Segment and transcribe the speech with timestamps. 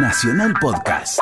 [0.00, 1.18] Nacional Podcast.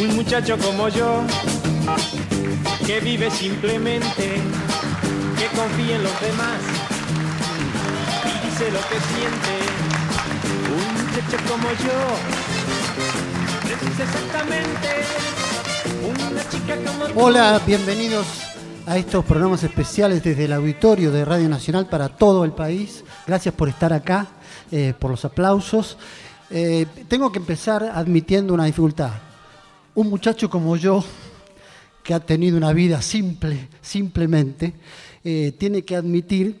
[0.00, 1.22] Un muchacho como yo,
[2.86, 4.40] que vive simplemente,
[5.38, 6.60] que confía en los demás
[8.24, 9.54] y dice lo que siente.
[10.72, 11.98] Un muchacho como yo,
[13.74, 15.04] es exactamente
[16.08, 17.20] una chica como tú.
[17.20, 18.47] Hola, bienvenidos
[18.88, 23.04] a estos programas especiales desde el auditorio de Radio Nacional para todo el país.
[23.26, 24.28] Gracias por estar acá,
[24.70, 25.98] eh, por los aplausos.
[26.48, 29.10] Eh, tengo que empezar admitiendo una dificultad.
[29.94, 31.04] Un muchacho como yo,
[32.02, 34.72] que ha tenido una vida simple, simplemente,
[35.22, 36.58] eh, tiene que admitir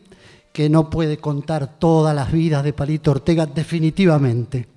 [0.52, 4.68] que no puede contar todas las vidas de Palito Ortega definitivamente.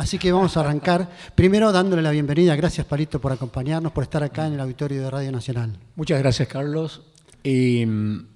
[0.00, 2.56] Así que vamos a arrancar primero dándole la bienvenida.
[2.56, 5.76] Gracias Palito por acompañarnos, por estar acá en el auditorio de Radio Nacional.
[5.94, 7.02] Muchas gracias, Carlos.
[7.42, 8.26] Y mm,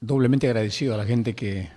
[0.00, 1.70] doblemente agradecido a la gente que,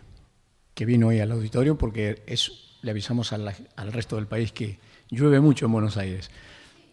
[0.74, 3.54] que vino hoy al auditorio porque es, le avisamos al
[3.92, 4.80] resto del país que
[5.12, 6.32] llueve mucho en Buenos Aires.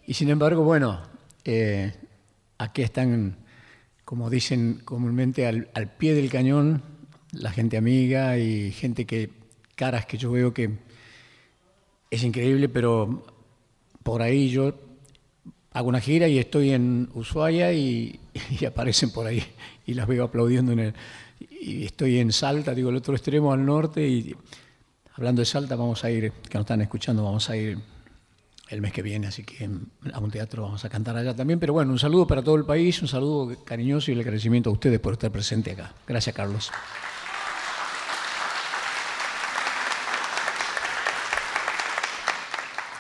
[0.07, 1.01] Y sin embargo, bueno,
[1.43, 1.95] eh,
[2.59, 3.39] aquí están,
[4.05, 6.83] como dicen comúnmente, al, al pie del cañón
[7.33, 9.31] la gente amiga y gente que,
[9.75, 10.85] caras que yo veo que
[12.11, 13.25] es increíble, pero
[14.03, 14.75] por ahí yo
[15.73, 18.21] hago una gira y estoy en Ushuaia y,
[18.67, 19.43] aparecen por ahí
[19.87, 20.95] y las veo aplaudiendo en el
[21.61, 24.35] y estoy en Salta, digo el otro extremo al norte y
[25.15, 27.79] hablando de Salta vamos a ir, que nos están escuchando, vamos a ir
[28.69, 29.69] el mes que viene, así que
[30.13, 32.65] a un teatro vamos a cantar allá también, pero bueno, un saludo para todo el
[32.65, 35.93] país, un saludo cariñoso y el agradecimiento a ustedes por estar presente acá.
[36.07, 36.71] Gracias, Carlos.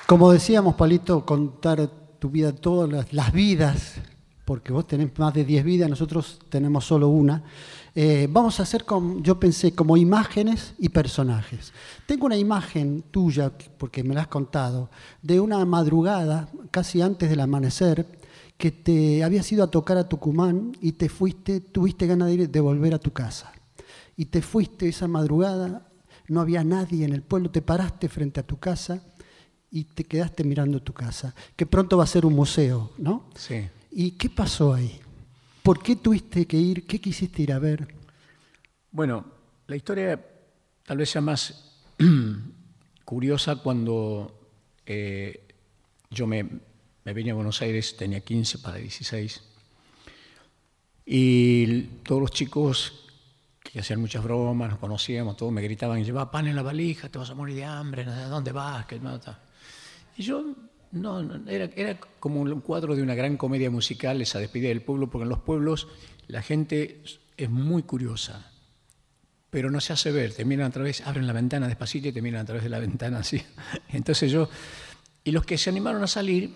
[0.06, 1.90] Como decíamos, Palito, contar
[2.20, 3.94] tu vida, todas las, vidas,
[4.44, 7.42] porque vos tenés más de 10 vidas, nosotros tenemos solo una.
[7.92, 8.84] Eh, vamos a hacer,
[9.22, 11.72] yo pensé, como imágenes y personajes.
[12.06, 14.90] Tengo una imagen tuya, porque me la has contado,
[15.22, 18.06] de una madrugada, casi antes del amanecer,
[18.56, 22.60] que te habías ido a tocar a Tucumán y te fuiste, tuviste ganas de, de
[22.60, 23.50] volver a tu casa.
[24.16, 25.88] Y te fuiste esa madrugada,
[26.28, 29.02] no había nadie en el pueblo, te paraste frente a tu casa
[29.70, 33.30] y te quedaste mirando tu casa, que pronto va a ser un museo, ¿no?
[33.34, 33.68] Sí.
[33.90, 35.00] ¿Y qué pasó ahí?
[35.62, 36.86] ¿Por qué tuviste que ir?
[36.86, 37.86] ¿Qué quisiste ir a ver?
[38.90, 39.24] Bueno,
[39.66, 40.24] la historia
[40.84, 41.80] tal vez sea más
[43.04, 44.48] curiosa cuando
[44.86, 45.46] eh,
[46.10, 46.48] yo me,
[47.04, 49.42] me vine a Buenos Aires, tenía 15 para 16,
[51.04, 53.06] y todos los chicos
[53.62, 57.18] que hacían muchas bromas, nos conocíamos, todos me gritaban, lleva pan en la valija, te
[57.18, 59.18] vas a morir de hambre, no sé a dónde vas, que no,
[60.22, 60.54] yo,
[60.92, 64.82] no, no, era, era como un cuadro de una gran comedia musical, esa despedida del
[64.82, 65.88] pueblo, porque en los pueblos
[66.28, 67.02] la gente
[67.36, 68.50] es muy curiosa,
[69.50, 72.22] pero no se hace ver, te miran a través, abren la ventana despacito y te
[72.22, 73.42] miran a través de la ventana así.
[73.88, 74.48] Entonces yo,
[75.24, 76.54] y los que se animaron a salir,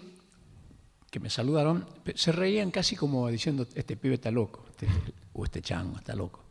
[1.10, 4.87] que me saludaron, se reían casi como diciendo, este pibe está loco, este-
[5.32, 6.44] o este chango está loco.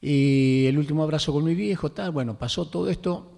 [0.00, 3.31] Y el último abrazo con mi viejo, tal, bueno, pasó todo esto,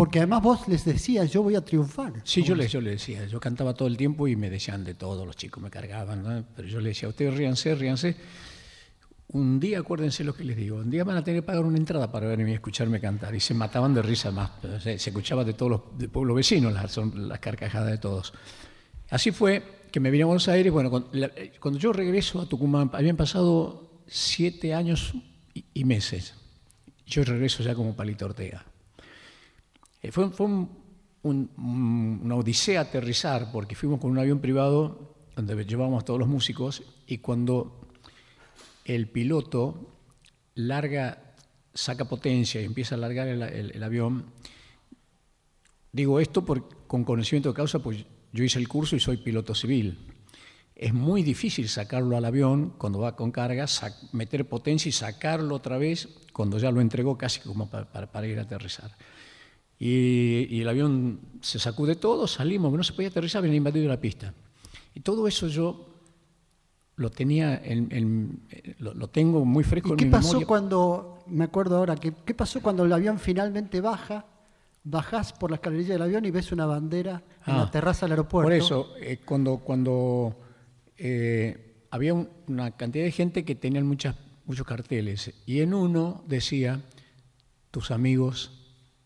[0.00, 2.14] Porque además vos les decías, yo voy a triunfar.
[2.24, 4.94] Sí, yo le, yo le decía, yo cantaba todo el tiempo y me decían de
[4.94, 6.42] todo, los chicos me cargaban, ¿no?
[6.56, 8.16] pero yo le decía, ustedes ríanse, ríanse.
[9.32, 11.76] Un día, acuérdense lo que les digo, un día van a tener que pagar una
[11.76, 13.34] entrada para verme y escucharme cantar.
[13.34, 14.50] Y se mataban de risa más,
[14.82, 18.32] se, se escuchaba de todos los de pueblos vecinos, las, son las carcajadas de todos.
[19.10, 19.62] Así fue
[19.92, 22.90] que me vine a Buenos Aires, bueno, cuando, la- eh, cuando yo regreso a Tucumán,
[22.94, 25.12] habían pasado siete años
[25.54, 26.34] y, y meses.
[27.06, 28.64] Yo regreso ya como Palito Ortega.
[30.02, 30.32] Eh, fue un-
[31.22, 36.18] un- un- una odisea aterrizar porque fuimos con un avión privado donde llevábamos a todos
[36.20, 37.88] los músicos y cuando
[38.84, 39.96] el piloto
[40.54, 41.34] larga,
[41.72, 44.26] saca potencia y empieza a largar el, avión,
[45.92, 49.54] digo esto por- con conocimiento de causa, pues yo hice el curso y soy piloto
[49.54, 49.98] civil.
[50.74, 53.66] Es muy difícil sacarlo al avión cuando va con carga,
[54.12, 58.26] meter potencia y sacarlo otra vez cuando ya lo entregó casi como pa- para, para
[58.26, 58.90] ir a aterrizar.
[59.82, 63.98] Y, y el avión se sacude todo, salimos, no se podía aterrizar, habían invadido la
[64.00, 64.34] pista.
[64.94, 65.86] Y todo eso yo
[66.96, 68.40] lo tenía, en, en-
[68.78, 70.46] lo, lo tengo muy fresco ¿Y en qué mi pasó memoria.
[70.46, 74.26] cuando, me acuerdo ahora, que, qué pasó cuando el avión finalmente baja,
[74.84, 78.12] bajás por la escalerilla del avión y ves una bandera en Ah, la terraza del
[78.12, 78.44] aeropuerto?
[78.46, 80.36] Por eso, eh, cuando, cuando
[80.98, 86.22] eh, había un- una cantidad de gente que tenían muchas, muchos carteles y en uno
[86.28, 86.82] decía,
[87.70, 88.59] tus amigos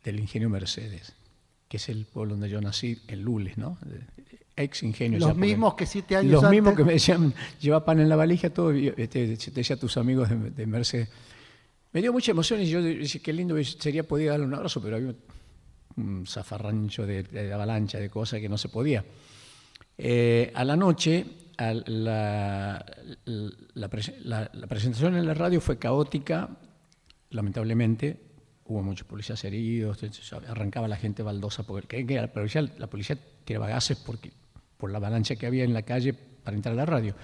[0.05, 1.15] del ingenio Mercedes,
[1.69, 3.79] que es el pueblo donde yo nací, en Lules, ¿no?
[4.55, 5.19] Ex ingenio.
[5.19, 8.15] Los ya, mismos que siete años Los mismos que me decían, lleva pan en la
[8.15, 11.09] valija, todo, este, te decía tus amigos de, de Mercedes.
[11.93, 14.97] Me dio mucha emoción y yo dije, qué lindo sería poder darle un abrazo, pero
[14.97, 15.15] había
[15.97, 19.05] un zafarrancho de, avalancha, de cosas que no se podía.
[19.97, 21.25] Eh, a la noche,
[21.57, 22.85] la,
[23.75, 23.89] la,
[24.69, 26.51] presentación en la radio fue caótica,
[27.31, 28.21] lamentablemente.
[28.67, 29.99] Hubo muchos policías heridos,
[30.49, 34.33] arrancaba la gente baldosa, porque la policía, la policía tiraba gases porque,
[34.79, 37.15] por la avalancha que había en la calle para entrar a la radio.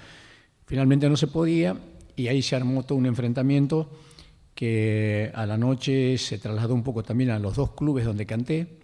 [0.67, 1.77] Finalmente no se podía
[2.15, 3.91] y ahí se armó todo un enfrentamiento
[4.55, 8.79] que a la noche se trasladó un poco también a los dos clubes donde canté.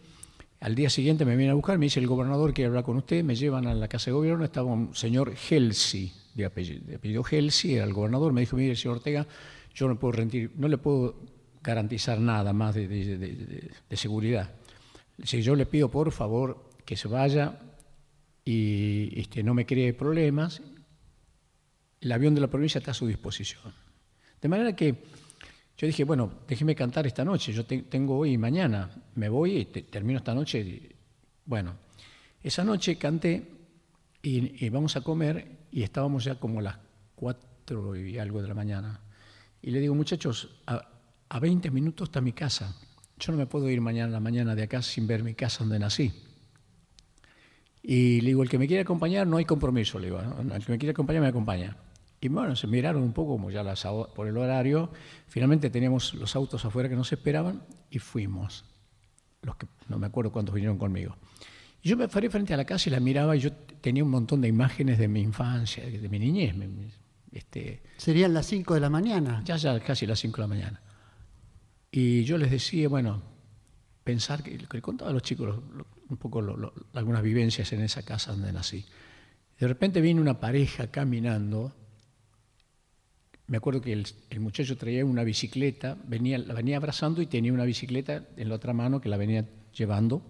[0.61, 3.23] Al día siguiente me viene a buscar, me dice el gobernador quiere hablar con usted,
[3.23, 7.85] me llevan a la casa de gobierno, estaba un señor Helsi, de apellido, Helsi, era
[7.85, 9.27] el gobernador, me dijo, mire, señor Ortega,
[9.75, 11.15] yo no, puedo rendir, no le puedo
[11.67, 14.55] garantizar nada más de, de seguridad.
[15.23, 17.59] Si yo le pido, por favor, que se vaya
[18.45, 20.63] y este, no me cree problemas,
[22.01, 23.75] el avión de la provincia está a su disposición.
[24.41, 24.95] De manera que
[25.77, 29.65] yo dije, bueno, déjeme cantar esta noche, yo tengo hoy y mañana, me voy y
[29.65, 30.95] termino esta noche.
[31.45, 31.75] bueno,
[32.43, 33.51] esa noche canté
[34.23, 36.79] y, vamos a comer y estábamos ya como a las
[37.17, 39.01] cuatro y algo de la mañana.
[39.61, 40.89] Y le digo, muchachos, a,
[41.29, 42.75] a 20 minutos está mi casa.
[43.19, 45.61] Yo no me puedo ir mañana a la mañana de acá sin ver mi casa
[45.61, 46.13] donde nací.
[47.83, 50.73] Y le digo, el que me quiere acompañar, no hay compromiso, le digo, el que
[50.73, 51.77] me quiere acompañar me acompaña.
[52.21, 54.91] Y bueno, se miraron un poco como ya las, por el horario.
[55.29, 58.65] Finalmente teníamos los autos afuera que nos esperaban y fuimos.
[59.43, 61.17] Los que no me acuerdo cuántos vinieron conmigo.
[61.83, 64.11] Y yo me paré frente a la casa y la miraba y yo tenía un
[64.11, 66.55] montón de imágenes de mi infancia, de mi niñez.
[67.31, 69.43] Este, Serían las 5 de la mañana.
[69.45, 70.81] Ya, ya, casi las 5 de la mañana.
[71.97, 73.23] Y yo les decía, bueno,
[74.05, 75.59] pensar que, le contaba a los chicos
[76.11, 76.45] un poco
[76.93, 78.85] algunas vivencias en esa casa donde nací.
[79.59, 81.73] De repente vino una pareja caminando
[83.47, 87.65] me acuerdo que el, muchacho traía una bicicleta, venía, la venía abrazando y tenía una
[87.65, 90.21] bicicleta en la otra mano que la venía llevando.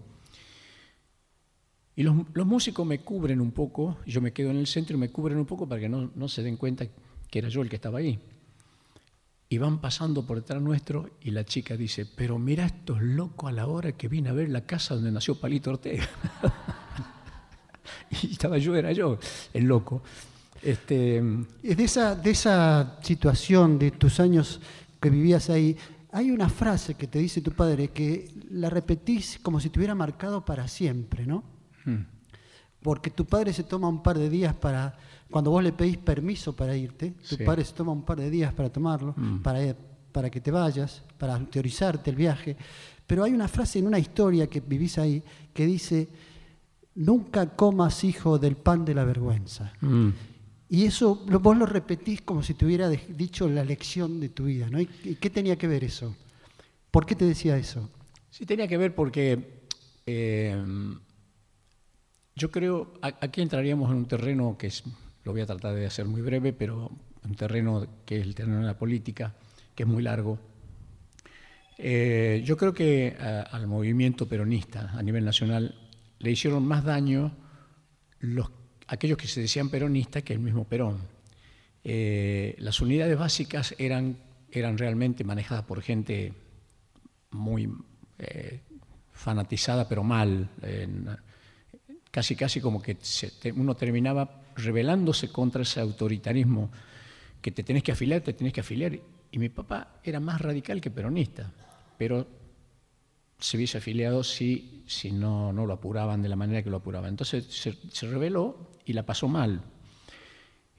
[1.97, 2.15] Y los,
[2.45, 5.45] músicos me cubren un poco, yo me quedo en el centro y me cubren un
[5.45, 6.85] poco para que no, no se den cuenta
[7.29, 8.19] que era yo el que estaba ahí.
[9.49, 13.53] Y van pasando por detrás nuestro y la chica dice, pero mira estos locos a
[13.53, 16.07] la hora que vine a ver la casa donde nació Palito Ortega.
[18.23, 19.17] y estaba yo, era yo,
[19.53, 20.03] el loco.
[20.61, 21.21] Este...
[21.21, 24.59] De, esa, de esa situación, de tus años
[24.99, 25.77] que vivías ahí,
[26.11, 29.95] hay una frase que te dice tu padre que la repetís como si te hubiera
[29.95, 31.43] marcado para siempre, ¿no?
[31.85, 32.05] Hmm.
[32.81, 34.97] Porque tu padre se toma un par de días para,
[35.29, 38.53] cuando vos le pedís permiso para irte, tu padre se toma un par de días
[38.53, 39.41] para tomarlo, hmm.
[39.41, 39.75] para,
[40.11, 42.55] para que te vayas, para teorizarte el viaje.
[43.05, 46.07] Pero hay una frase en una historia que vivís ahí que dice,
[46.95, 49.73] nunca comas hijo del pan de la vergüenza.
[49.81, 50.09] Hmm.
[50.69, 54.69] Y eso vos lo repetís como si te hubiera dicho la lección de tu vida,
[54.69, 54.81] ¿no?
[54.81, 54.87] ¿Y
[55.19, 56.13] qué tenía que ver eso?
[56.91, 57.89] ¿Por qué te decía eso?
[58.29, 59.63] Sí, tenía que ver porque
[60.05, 60.61] eh,
[62.35, 64.83] yo creo, aquí entraríamos en un terreno que es,
[65.27, 66.89] lo voy a tratar de hacer muy breve, pero
[67.25, 69.35] un terreno que es el terreno de la política,
[69.75, 70.39] que es muy largo.
[71.77, 73.13] Eh, yo creo que
[73.51, 75.75] al movimiento peronista a nivel nacional
[76.19, 77.35] le hicieron más daño
[78.19, 78.49] los
[78.87, 81.01] aquellos que se decían peronistas que el mismo Perón.
[81.83, 84.17] Eh, las unidades básicas eran,
[84.49, 86.31] eran realmente manejadas por gente
[87.31, 87.69] muy
[88.17, 88.61] eh,
[89.11, 90.49] fanatizada, pero mal.
[92.17, 92.97] Casi, casi como que
[93.55, 96.71] uno terminaba rebelándose contra ese autoritarismo
[97.43, 98.97] que te tenés que afiliar, te tenés que afiliar.
[99.29, 101.53] Y mi papá era más radical que peronista,
[101.95, 102.25] pero
[103.37, 107.11] se hubiese afiliado si, si no, no lo apuraban de la manera que lo apuraban.
[107.11, 109.61] Entonces se, se rebeló y la pasó mal.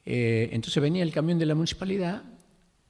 [0.05, 2.21] Eh, entonces venía el camión de la municipalidad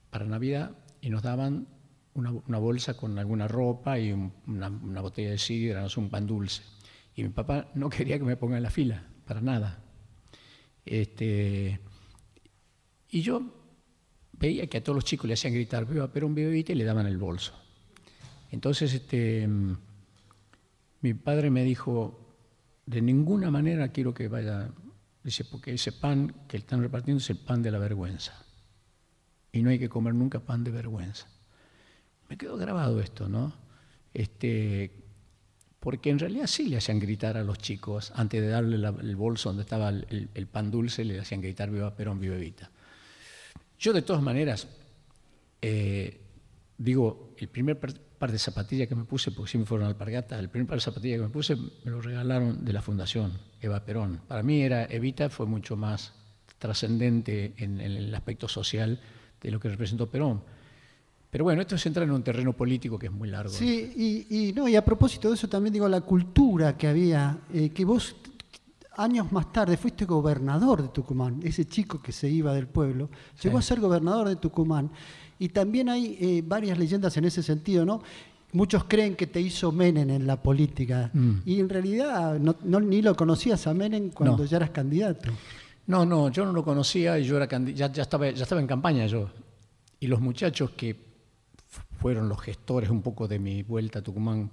[0.09, 1.67] para Navidad y nos daban
[2.15, 6.63] una, bolsa con alguna ropa y una, botella de sidra, un pan dulce.
[7.19, 9.83] Y mi papá no quería que me ponga en la fila, para nada.
[10.85, 11.79] Este,
[13.09, 13.43] y yo
[14.31, 16.85] veía que a todos los chicos le hacían gritar, viva Perón, viva Evita, y le
[16.85, 17.53] daban el bolso.
[18.51, 19.47] Entonces, este,
[21.01, 22.37] mi padre me dijo,
[22.85, 24.71] de ninguna manera quiero que vaya
[25.21, 28.41] Dice, porque ese pan que están repartiendo es el pan de la vergüenza.
[29.51, 31.27] Y no hay que comer nunca pan de vergüenza.
[32.29, 33.53] Me quedó grabado esto, ¿no?
[34.13, 35.08] Este,
[35.79, 39.49] porque en realidad sí le hacían gritar a los chicos, antes de darle el bolso
[39.49, 42.69] donde estaba el, pan dulce, le hacían gritar viva Perón, viva Evita.
[43.79, 44.67] Yo de todas maneras,
[45.61, 46.19] eh,
[46.77, 50.49] digo, el primer par de zapatillas que me puse, porque sí me fueron alpargatas, el
[50.49, 53.31] primer par de zapatillas que me puse me lo regalaron de la Fundación
[53.61, 54.19] Eva Perón.
[54.27, 56.13] Para mí era Evita fue mucho más
[56.57, 58.99] trascendente en, el aspecto social
[59.41, 60.43] de lo que representó Perón.
[61.29, 63.53] Pero bueno, esto es entrar en un terreno político que es muy largo.
[63.53, 67.69] Sí, y, no, y a propósito de eso también digo la cultura que había, eh,
[67.69, 68.15] que vos
[68.97, 73.09] años más tarde fuiste gobernador de Tucumán, ese chico que se iba del pueblo,
[73.41, 74.89] llegó a ser gobernador de Tucumán.
[75.37, 78.01] Y también hay eh, varias leyendas en ese sentido, ¿no?
[78.51, 81.33] Muchos creen que te hizo Menem en la política mm.
[81.45, 85.31] y en realidad no, ni lo conocías a Menem cuando ya eras candidato.
[85.85, 88.67] No, no, yo no lo conocía y yo era ya, ya, estaba, ya estaba en
[88.67, 89.29] campaña yo.
[89.99, 91.08] Y los muchachos que
[91.99, 94.49] fueron los gestores un poco de mi vuelta a Tucumán,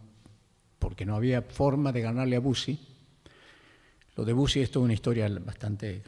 [0.78, 2.78] porque no había forma de ganarle a Bussi.
[4.16, 6.02] Lo de Bussi es toda una historia bastante...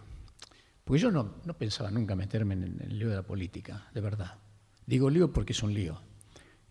[0.85, 4.37] Porque yo no, no pensaba nunca meterme en el lío de la política, de verdad.
[4.87, 6.00] Digo lío porque es un lío.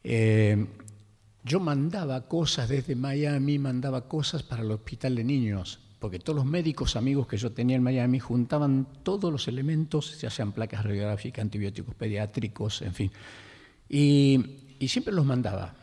[0.04, 0.66] Eh,
[1.44, 6.46] yo mandaba cosas desde Miami, mandaba cosas para el hospital de niños, porque todos los
[6.46, 11.44] médicos amigos que yo tenía en Miami juntaban todos los elementos, ya sean placas radiográficas,
[11.44, 13.12] antibióticos pediátricos, en fin.
[13.90, 15.74] Y, siempre los mandaba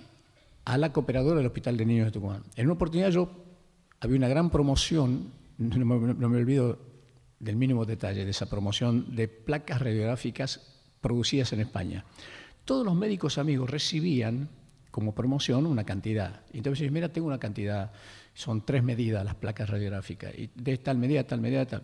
[0.65, 2.43] a la cooperadora del Hospital de Niños de Tucumán.
[2.57, 3.31] En una oportunidad yo
[4.01, 6.79] había una gran promoción, no me, olvido
[7.39, 10.61] del mínimo detalle de esa promoción de placas radiográficas
[11.01, 12.05] producidas en España.
[12.65, 14.49] Todos los médicos amigos recibían
[14.91, 16.43] como promoción una cantidad.
[16.53, 17.93] Entonces, mira, tengo una cantidad,
[18.33, 21.83] son tres medidas las placas radiográficas, y de tal medida, tal medida, tal.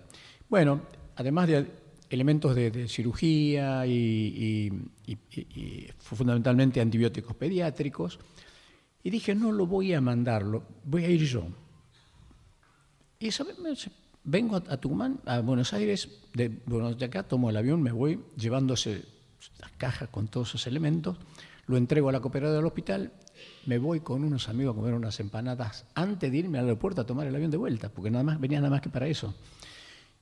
[0.48, 0.82] Bueno,
[1.16, 1.66] además de
[2.10, 4.70] elementos de, cirugía y,
[5.98, 8.18] fundamentalmente antibióticos pediátricos.
[9.02, 11.46] Y dije, no lo voy a mandarlo, voy a ir yo.
[13.18, 13.30] Y
[14.24, 19.04] vengo a, Tucumán, a Buenos Aires, de, de acá tomo el avión, me voy llevándose
[19.58, 21.16] las cajas con todos esos elementos,
[21.66, 23.12] lo entrego a la cooperadora del hospital,
[23.64, 27.06] me voy con unos amigos a comer unas empanadas antes de irme al aeropuerto a
[27.06, 29.34] tomar el avión de vuelta, porque nada más venía nada más que para eso.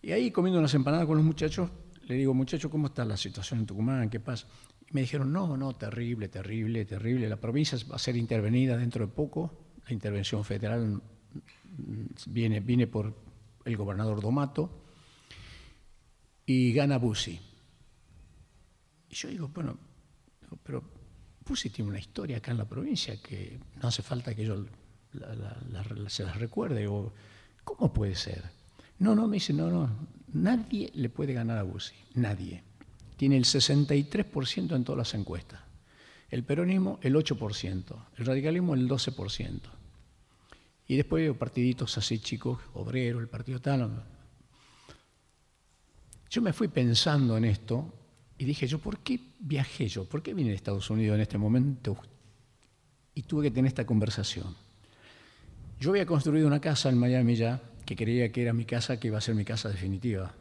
[0.01, 1.71] Y ahí comiendo unas empanadas con los muchachos,
[2.07, 4.09] le digo, muchachos, ¿cómo está la situación en Tucumán?
[4.09, 4.47] ¿Qué pasa?
[4.89, 7.29] Y me dijeron, no, no, terrible, terrible, terrible.
[7.29, 9.77] La provincia va a ser intervenida dentro de poco.
[9.87, 11.03] La intervención federal
[12.27, 13.15] viene, viene por
[13.65, 14.85] el gobernador Domato
[16.47, 17.39] y gana Bussi.
[19.11, 19.79] Y yo digo, bueno,
[20.63, 20.83] pero
[21.47, 24.65] Bussi tiene una historia acá en la provincia que no hace falta que yo
[26.09, 26.87] se las recuerde.
[26.87, 27.13] O,
[27.65, 28.58] ¿Cómo puede ser?
[28.99, 29.89] No, no, me dice, no, no,
[30.33, 32.63] nadie le puede ganar a Bussi, nadie.
[33.17, 35.61] Tiene el 63% en todas las encuestas.
[36.31, 39.61] El peronismo el 8%, el radicalismo el 12%.
[40.89, 44.05] Y después veo partiditos así chicos, obrero, el partido tal.
[46.31, 47.93] Yo me fui pensando en esto
[48.37, 50.05] y dije yo, ¿por qué viajé yo?
[50.05, 51.97] ¿Por qué vine a Estados Unidos en este momento?
[53.15, 54.55] Y tuve que tener esta conversación.
[55.81, 59.09] Yo había construido una casa en Miami ya, que creía que era mi casa, que
[59.09, 60.35] iba a ser mi casa definitiva.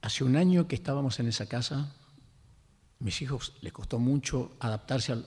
[0.00, 1.94] Hace un año que estábamos en esa casa,
[3.00, 5.22] mis hijos les costó mucho adaptarse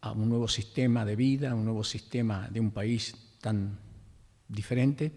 [0.00, 3.78] a un nuevo sistema de vida, a un nuevo sistema de un país tan
[4.48, 5.12] diferente.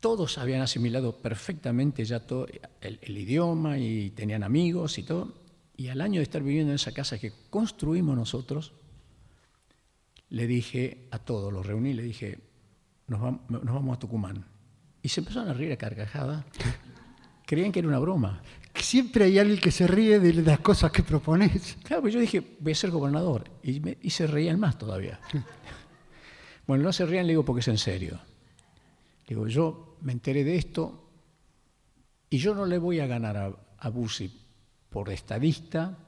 [0.00, 2.46] Todos habían asimilado perfectamente ya todo
[2.80, 5.42] el, el idioma y tenían amigos y todo.
[5.76, 8.72] Y al año de estar viviendo en esa casa que construimos nosotros,
[10.30, 12.53] le dije a todos, los reuní, le dije,
[13.06, 14.44] nos vamos, a Tucumán.
[15.02, 16.44] Y se empezaron a reír a carcajada.
[17.46, 18.42] Creían que era una broma.
[18.74, 21.76] Siempre hay alguien que se ríe de las cosas que propones.
[21.84, 23.44] Claro, pues yo dije, voy a ser gobernador.
[23.62, 25.20] Y, se reían más todavía.
[26.66, 28.18] bueno, no se rían, le digo, porque es en serio.
[29.28, 31.10] digo, yo me enteré de esto
[32.30, 34.40] y yo no le voy a ganar a, a Bussi
[34.88, 35.98] por estadista,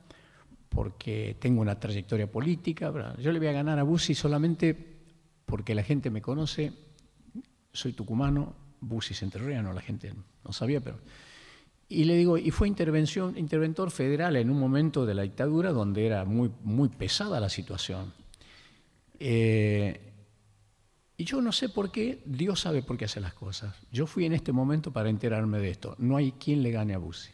[0.69, 2.93] porque tengo una trayectoria política.
[3.19, 4.97] Yo le voy a ganar a Bussi solamente
[5.45, 6.86] porque la gente me conoce
[7.76, 10.12] soy tucumano, Busis entrerriano, la gente
[10.45, 10.99] no sabía, pero...
[11.88, 16.04] Y le digo, y fue intervención, interventor federal en un momento de la dictadura donde
[16.04, 18.12] era muy, muy pesada la situación.
[19.21, 20.12] Eh,
[21.16, 23.76] y yo no sé por qué, Dios sabe por qué hace las cosas.
[23.92, 25.95] Yo fui en este momento para enterarme de esto.
[25.99, 27.30] No hay quien le gane a Bussi.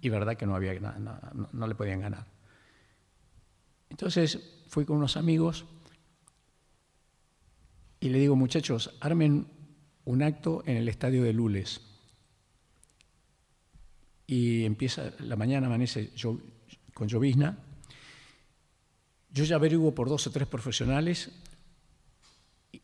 [0.00, 1.18] Y verdad que no, había, no,
[1.52, 2.26] no le podían ganar.
[3.90, 4.38] Entonces
[4.68, 5.64] fui con unos amigos
[7.98, 9.48] y le digo, muchachos, armen
[10.06, 11.80] un acto en el estadio de Lules.
[14.26, 16.12] Y empieza, la mañana amanece
[16.94, 17.58] con llovizna.
[19.30, 21.30] Yo ya averiguo por dos o tres profesionales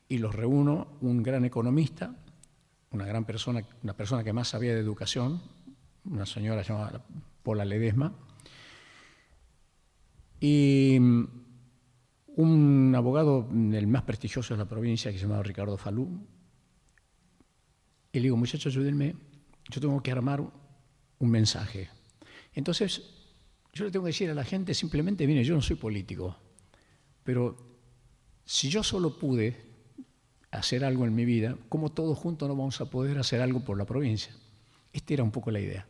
[0.08, 2.14] y, los reúno, un gran economista,
[2.90, 5.40] una gran persona, una persona que más sabía de educación,
[6.04, 7.04] una señora llamada
[7.42, 8.12] Paula Ledesma,
[10.40, 10.98] y
[12.36, 16.26] un abogado, el más prestigioso de la provincia, que se llamaba Ricardo Falú,
[18.12, 19.14] y le digo, muchachos, ayúdenme,
[19.70, 20.42] yo tengo que armar
[21.18, 21.88] un mensaje.
[22.54, 23.02] Entonces,
[23.72, 26.36] yo le tengo que decir a la gente simplemente, mire, yo no soy político,
[27.24, 27.56] pero
[28.44, 29.56] si yo solo pude
[30.50, 33.78] hacer algo en mi vida, ¿cómo todos juntos no vamos a poder hacer algo por
[33.78, 34.34] la provincia?
[34.92, 35.86] Esta era un poco la idea.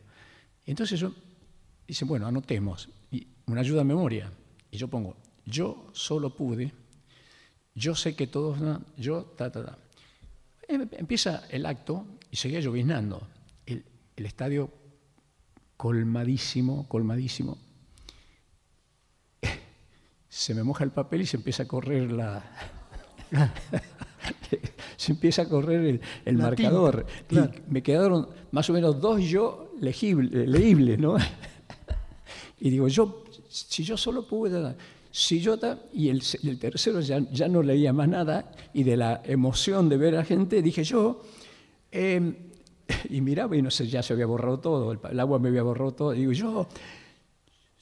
[0.65, 1.13] Entonces yo,
[1.85, 4.31] dice, bueno, anotemos, y una ayuda a memoria,
[4.71, 6.71] y yo pongo, yo solo pude,
[7.75, 8.59] yo sé que todos,
[8.95, 9.77] yo, ta, ta, ta.
[10.67, 13.27] Em, empieza el acto y seguía lloviznando.
[13.65, 14.71] El, el estadio
[15.77, 17.57] colmadísimo, colmadísimo.
[20.29, 22.43] Se me moja el papel y se empieza a correr la...
[24.97, 27.05] se empieza a correr el, marcador.
[27.29, 31.17] Y me quedaron más o menos dos yo legibles, ¿no?
[32.59, 34.75] y digo, yo, si yo solo pude,
[35.15, 35.59] si yo,
[35.93, 39.95] y el, el tercero ya, ya, no leía más nada, y de la emoción de
[39.95, 41.21] ver a la gente, dije yo,
[41.91, 42.35] em,
[43.11, 45.93] y miraba y no sé, ya se había borrado todo, el, agua me había borrado
[45.93, 46.67] todo, y digo yo,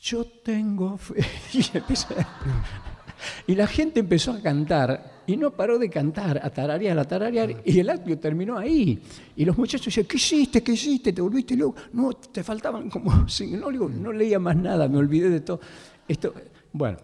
[0.01, 1.23] yo tengo fe.
[3.47, 7.61] y, la gente empezó a cantar y no paró de cantar, a tararear, a tararear,
[7.63, 9.01] y el acto terminó ahí.
[9.38, 10.61] Y los muchachos decían, ¿qué hiciste?
[10.61, 11.13] ¿Qué hiciste?
[11.13, 11.79] ¿Te volviste loco?
[11.93, 13.25] No, te faltaban como...
[13.51, 15.61] No, no leía más nada, me olvidé de todo.
[16.05, 16.33] Esto,
[16.73, 16.97] bueno,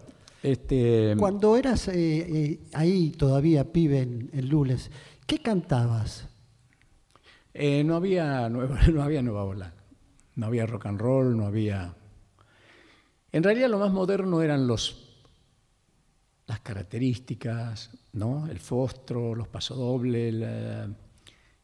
[0.51, 1.16] este...
[1.18, 4.92] Cuando eras eh, eh, ahí todavía pibe en, en Lules,
[5.25, 6.27] ¿qué cantabas?
[7.54, 9.74] Eh, no, había nueva, no había nueva ola,
[10.36, 11.96] no había rock and roll, no había...
[13.32, 15.25] En realidad lo más moderno eran los,
[16.46, 18.48] las características, ¿no?
[18.48, 20.36] el fostro, los pasodobles.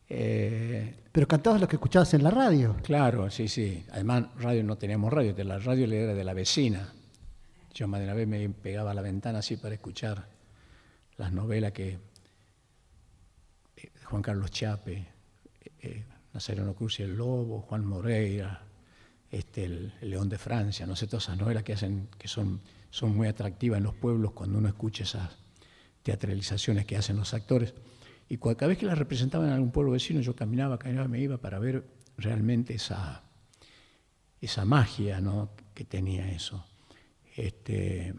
[0.09, 2.75] Eh, Pero cantabas lo que escuchabas en la radio.
[2.83, 3.85] Claro, sí, sí.
[3.91, 6.93] Además, radio no teníamos radio, la radio era de la vecina.
[7.73, 10.27] Yo más de una vez me pegaba a la ventana así para escuchar
[11.17, 11.99] las novelas que
[13.75, 15.07] eh, Juan Carlos Chape,
[15.81, 18.61] eh, Nazareno Cruz y el Lobo, Juan Moreira,
[19.31, 22.61] este, el, León de Francia, no sé, todas esas novelas que, hacen, que son,
[22.91, 25.31] son muy atractivas en los pueblos cuando uno escucha esas
[26.03, 27.73] teatralizaciones que hacen los actores.
[28.29, 31.37] Y cada vez que las representaban en algún pueblo vecino, yo caminaba, caminaba, me iba
[31.37, 31.83] para ver
[32.17, 33.23] realmente esa,
[34.39, 35.49] esa magia ¿no?
[35.73, 36.65] que tenía eso.
[37.35, 38.13] Este,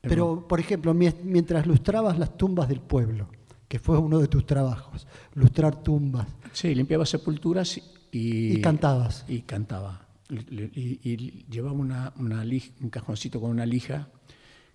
[0.00, 3.28] Pero, por ejemplo, mientras lustrabas las tumbas del pueblo,
[3.68, 6.28] que fue uno de tus trabajos, lustrar tumbas.
[6.52, 7.82] Sí, limpiaba sepulturas y...
[8.12, 9.24] Y cantabas.
[9.28, 10.06] Y cantaba.
[10.30, 14.08] Y, llevaba una, un cajoncito con una lija,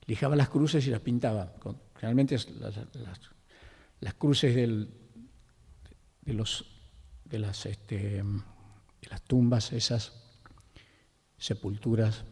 [0.05, 1.53] lijaba las cruces y las pintaba.
[1.95, 2.79] generalmente las,
[3.99, 4.89] las, cruces del,
[6.21, 6.65] de, los,
[7.25, 10.13] de, las, este, de las tumbas, esas
[11.37, 12.23] sepulturas,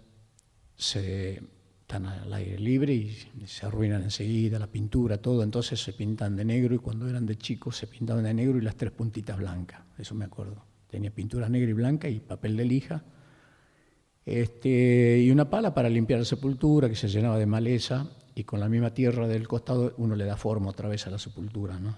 [0.80, 1.42] se
[1.82, 6.46] están al aire libre y se arruinan enseguida, la pintura, todo, entonces se pintan de
[6.46, 9.82] negro y cuando eran de chicos se pintaban de negro y las tres puntitas blancas,
[9.98, 10.64] eso me acuerdo.
[10.88, 13.04] Tenía pintura negra y blanca y papel de lija.
[14.26, 18.60] Este, y una pala para limpiar la sepultura que se llenaba de maleza y con
[18.60, 21.78] la misma tierra del costado uno le da forma otra vez a la sepultura.
[21.80, 21.98] ¿no?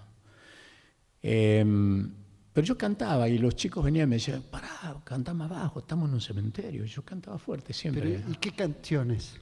[1.21, 2.11] Em,
[2.53, 4.69] pero yo cantaba y los chicos venían y me decían, pará,
[5.03, 6.83] canta más bajo, estamos en un cementerio.
[6.85, 8.23] yo cantaba fuerte siempre.
[8.27, 9.35] ¿Y qué canciones?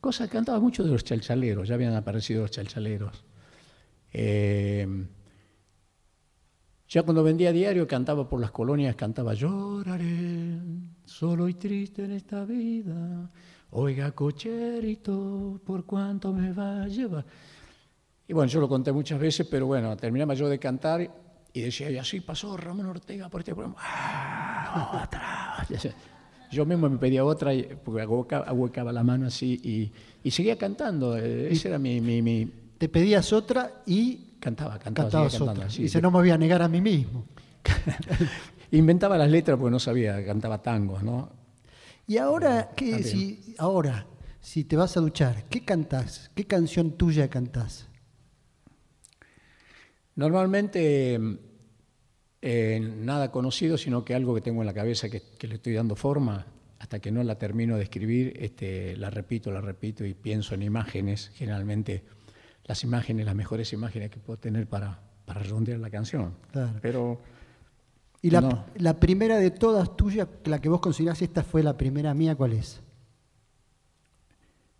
[0.00, 3.24] Cosas que cantaba mucho de los chalchaleros, ya habían aparecido los chalchaleros.
[4.12, 4.86] Eh,
[6.88, 10.60] ya cuando vendía diario cantaba por las colonias, cantaba lloraré,
[11.04, 13.30] solo y triste en esta vida,
[13.70, 17.24] oiga cocherito, por cuánto me va a llevar.
[18.28, 21.90] Y bueno, yo lo conté muchas veces, pero bueno, terminaba yo de cantar y decía,
[21.90, 23.76] y así pasó Ramón Ortega por este programa.
[23.78, 25.66] ¡Ah,
[26.50, 27.52] yo mismo me pedía otra,
[27.84, 31.16] porque ahuecaba la mano así y, seguía cantando.
[31.18, 34.36] Eh, ese era mi, mi, Te pedías otra y...
[34.40, 35.08] Cantaba, cantaba.
[35.28, 37.26] Cantaba y se no me voy a negar a mí mismo.
[38.72, 41.30] Inventaba las letras porque no sabía, cantaba tangos, ¿no?
[42.06, 44.06] Y ahora, ¿qué, si, ahora,
[44.40, 46.30] si te vas a duchar, ¿qué cantás?
[46.34, 47.88] ¿Qué canción tuya cantás?
[50.14, 51.18] Normalmente
[52.44, 55.94] eh, nada conocido, sino que algo que tengo en la cabeza que, le estoy dando
[55.94, 56.44] forma,
[56.80, 60.62] hasta que no la termino de escribir, este, la repito, la repito y pienso en
[60.62, 62.02] imágenes, generalmente
[62.64, 66.34] las imágenes, las mejores imágenes que puedo tener para, para redondear la canción.
[66.80, 67.20] Pero
[68.20, 72.12] ¿Y la, la, primera de todas tuyas, la que vos considerás esta fue la primera
[72.14, 72.80] mía, cuál es?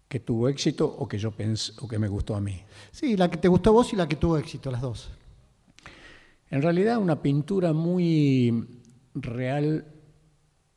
[0.09, 2.63] ¿Que tuvo éxito o que yo pensé, o que me gustó a mí?
[2.91, 5.11] Sí, la que te gustó a vos y la que tuvo éxito, las dos.
[6.53, 8.69] En realidad una pintura muy
[9.15, 9.87] real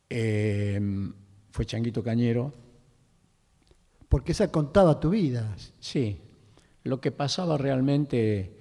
[0.09, 0.79] eh,
[1.51, 2.53] fue Changuito Cañero.
[4.09, 5.53] Porque esa contaba tu vida.
[5.79, 6.21] Sí,
[6.83, 8.55] lo que pasaba realmente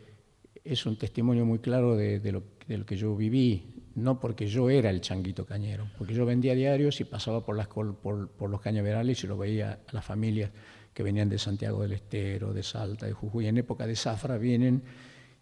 [0.64, 2.42] es un testimonio muy claro de, lo,
[2.84, 3.92] que yo viví.
[3.94, 7.68] no porque yo era el changuito cañero, porque yo vendía diarios y pasaba por, las,
[7.68, 10.50] por, por los cañaverales y lo veía a las familias
[10.92, 13.46] que venían de Santiago del Estero, de Salta, de Jujuy.
[13.46, 14.82] En época de zafra vienen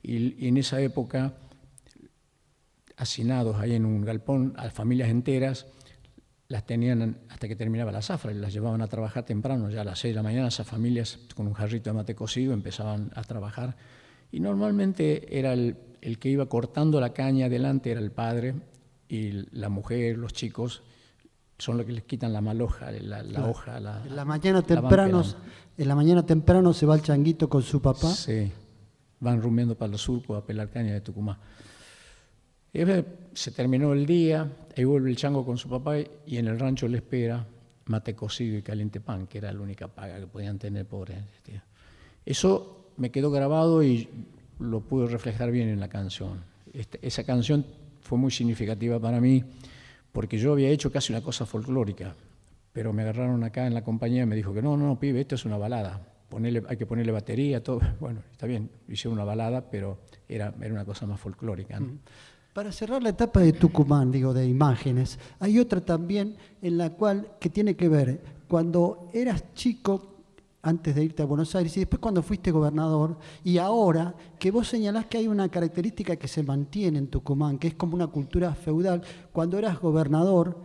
[0.03, 1.35] y, en esa época,
[3.03, 5.67] hacinados ahí en un galpón, a familias enteras,
[6.49, 9.85] las tenían hasta que terminaba la zafra y las llevaban a trabajar temprano, ya a
[9.85, 13.23] las 6 de la mañana, esas familias con un jarrito de mate cocido empezaban a
[13.23, 13.77] trabajar.
[14.31, 18.55] Y normalmente era el, el que iba cortando la caña adelante, era el padre,
[19.09, 20.83] y la mujer, los chicos,
[21.59, 23.79] son los que les quitan la maloja, la, la hoja.
[23.79, 25.23] La, en la mañana temprano,
[25.77, 28.11] en la mañana temprano se va el changuito con su papá.
[28.11, 28.51] Sí,
[29.21, 31.39] van rumiando para los surcos a pelar caña de Tucumán.
[33.35, 36.89] Se terminó el día, ahí vuelve el chango con su papá y en el rancho
[36.89, 37.47] le espera
[37.87, 41.19] mate cocido y caliente pan, que era la única paga que podían tener pobres.
[42.25, 44.09] Eso me quedó grabado y
[44.59, 46.45] lo pude reflejar bien en la canción.
[46.73, 47.67] Este, esa canción
[48.01, 49.45] fue muy significativa para mí
[50.13, 52.15] porque yo había hecho casi una cosa folclórica,
[52.73, 55.21] pero me agarraron acá en la compañía y me dijo que no, no, no, pibe,
[55.21, 56.01] esto es una balada,
[56.69, 57.81] hay que ponerle batería, todo.
[58.01, 61.79] Bueno, está bien, hicieron una balada, pero era una cosa más folclórica.
[62.53, 67.31] Para cerrar la etapa de Tucumán, digo, de imágenes, hay otra también en la cual,
[67.41, 70.13] que tiene que ver, cuando eras chico,
[70.61, 74.69] antes de irte a Buenos Aires y después cuando fuiste gobernador y ahora que vos
[74.69, 78.55] señalás que hay una característica que se mantiene en Tucumán, que es como una cultura
[78.55, 80.59] feudal, cuando eras gobernador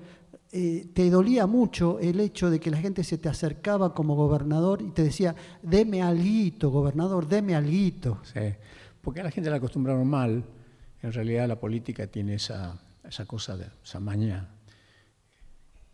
[0.51, 4.81] eh, te dolía mucho el hecho de que la gente se te acercaba como gobernador
[4.81, 8.19] y te decía, deme alguito, gobernador, deme alguito.
[8.23, 8.41] Sí,
[9.01, 10.43] porque a la gente la acostumbraron mal,
[11.01, 14.49] en realidad la política tiene esa, esa cosa, de, esa maña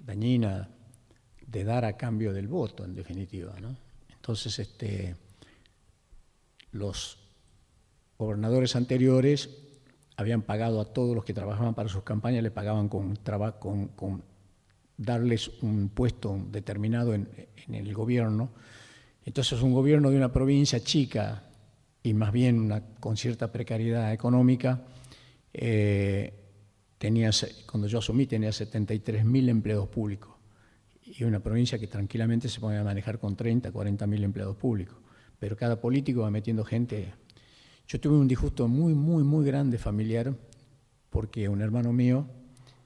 [0.05, 0.69] dañina
[1.47, 3.75] de dar a cambio del voto, en definitiva, ¿no?
[4.13, 5.15] Entonces, este,
[6.71, 7.17] los
[8.17, 9.49] gobernadores anteriores
[10.15, 14.23] habían pagado a todos los que trabajaban para sus campañas, le pagaban con, con,
[14.97, 17.27] darles un puesto determinado en,
[17.67, 18.49] el gobierno.
[19.25, 21.43] Entonces, un gobierno de una provincia chica
[22.01, 24.81] y más bien una, con cierta precariedad económica,
[25.53, 26.33] eh,
[26.97, 27.31] tenía,
[27.69, 30.33] cuando yo asumí tenía 73.000 empleados públicos
[31.05, 34.97] y una provincia que tranquilamente se puede manejar con 30, 40 mil empleados públicos.
[35.39, 37.13] Pero cada político va metiendo gente.
[37.87, 40.33] Yo tuve un disgusto muy, muy, muy grande familiar
[41.09, 42.27] porque un hermano mío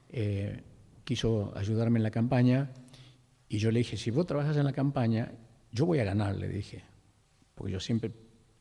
[0.10, 0.63] eh,
[1.03, 2.71] quiso ayudarme en la campaña
[3.47, 5.32] y yo le dije, si vos trabajas en la campaña,
[5.71, 6.84] yo voy a ganar, le dije,
[7.56, 8.12] porque yo siempre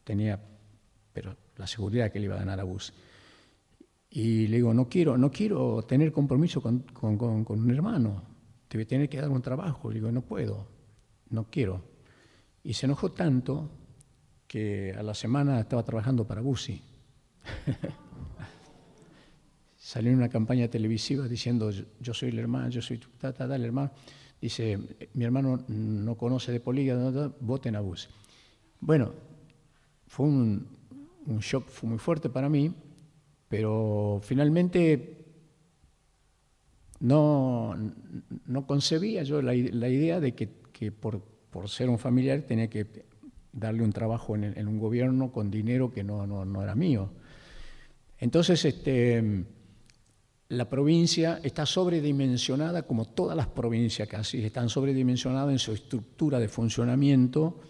[0.04, 0.40] tenía
[1.12, 2.92] pero la seguridad que él iba a ganar a Bus.
[4.16, 8.22] Y le digo, no quiero, no quiero tener compromiso con, con, con un hermano,
[8.66, 9.90] te voy a tener que dar un trabajo.
[9.90, 10.66] Le digo, no puedo,
[11.28, 11.84] no quiero.
[12.64, 13.70] Y se enojó tanto
[14.46, 16.80] que a la semana estaba trabajando para Bussi.
[19.76, 23.66] Salió en una campaña televisiva diciendo, yo soy el hermano, yo soy ta, ta, el
[23.66, 23.90] hermano.
[24.40, 24.78] Dice,
[25.12, 28.08] mi hermano no conoce de política, voten a Bussi.
[28.80, 29.12] Bueno,
[30.06, 30.66] fue un,
[31.26, 32.72] un shock fue muy fuerte para mí,
[33.48, 35.24] pero finalmente
[37.00, 37.74] no,
[38.46, 40.48] no concebía yo la, idea de que,
[40.92, 41.22] por,
[41.68, 43.06] ser un familiar tenía que
[43.52, 47.10] darle un trabajo en, un gobierno con dinero que no, no, era mío.
[48.18, 49.44] Entonces, este,
[50.48, 56.48] la provincia está sobredimensionada, como todas las provincias casi, están sobredimensionadas en su estructura de
[56.48, 57.60] funcionamiento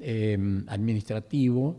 [0.00, 0.38] eh,
[0.68, 1.76] administrativo.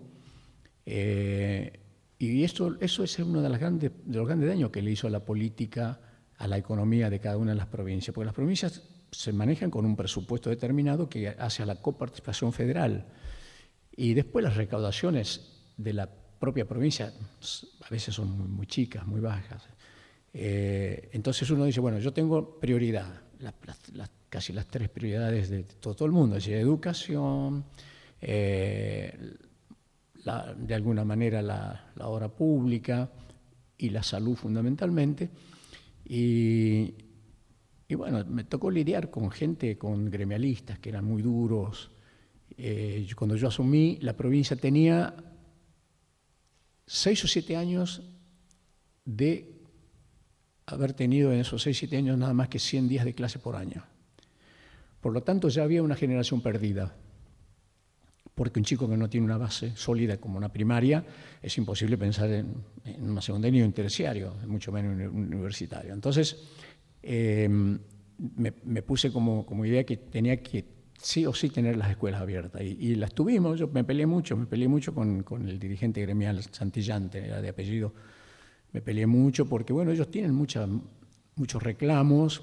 [0.85, 1.82] Eh,
[2.31, 5.07] y eso, eso es uno de, las grandes, de los grandes daños que le hizo
[5.07, 5.99] a la política
[6.37, 8.81] a la economía de cada una de las provincias, porque las provincias
[9.11, 13.05] se manejan con un presupuesto determinado que hace a la coparticipación federal
[13.95, 16.09] y después las recaudaciones de la
[16.39, 17.13] propia provincia
[17.81, 19.63] a veces son muy, chicas, muy bajas.
[20.33, 23.21] Eh, entonces uno dice, bueno, yo tengo prioridad,
[24.29, 27.65] casi las tres prioridades de todo, el mundo, es decir, educación,
[28.19, 29.35] eh,
[30.23, 33.09] de alguna manera la, la obra pública
[33.77, 35.29] y la salud fundamentalmente.
[36.05, 36.93] Y,
[37.95, 41.91] bueno, me tocó lidiar con gente, con gremialistas que eran muy duros.
[42.57, 45.13] Eh, cuando yo asumí, la provincia tenía
[46.85, 48.01] seis o siete años
[49.05, 49.61] de
[50.65, 53.39] haber tenido en esos seis o siete años nada más que 100 días de clase
[53.39, 53.83] por año.
[55.01, 56.95] Por lo tanto, ya había una generación perdida
[58.35, 61.05] porque un chico que no tiene una base sólida como una primaria,
[61.41, 62.53] es imposible pensar en,
[62.85, 65.93] en una secundaria ni un terciario, mucho menos un universitario.
[65.93, 66.43] Entonces,
[67.01, 67.79] em,
[68.35, 70.65] me, puse como, como, idea que tenía que
[70.99, 72.61] sí o sí tener las escuelas abiertas.
[72.63, 76.41] Y, las tuvimos, yo me peleé mucho, me peleé mucho con, con el dirigente gremial
[76.51, 77.93] Santillante, era de apellido
[78.73, 80.67] me peleé mucho porque, bueno, ellos tienen mucha,
[81.35, 82.41] muchos reclamos,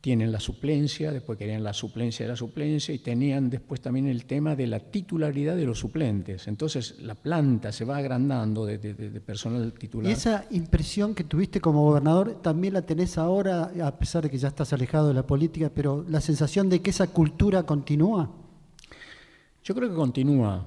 [0.00, 4.26] tienen la suplencia, después querían la suplencia de la suplencia y tenían después también el
[4.26, 6.46] tema de la titularidad de los suplentes.
[6.46, 8.78] Entonces la planta se va agrandando de,
[9.26, 10.08] personal titular.
[10.08, 14.38] ¿Y esa impresión que tuviste como gobernador también la tenés ahora, a pesar de que
[14.38, 18.30] ya estás alejado de la política, pero la sensación de que esa cultura continúa?
[19.64, 20.64] Yo creo que continúa.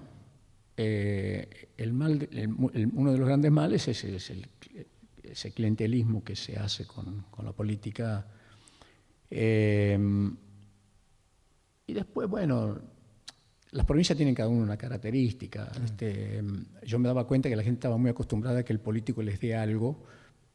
[0.76, 2.28] Eh, el mal,
[2.94, 4.48] uno de los grandes males es, el,
[5.24, 8.26] ese clientelismo que se hace con, con la política
[9.32, 10.36] Em,
[11.88, 12.78] y después, bueno,
[13.72, 15.72] las provincias tienen cada una una característica.
[15.84, 16.44] Este,
[16.86, 19.40] yo me daba cuenta que la gente estaba muy acostumbrada a que el político les
[19.40, 20.04] dé algo,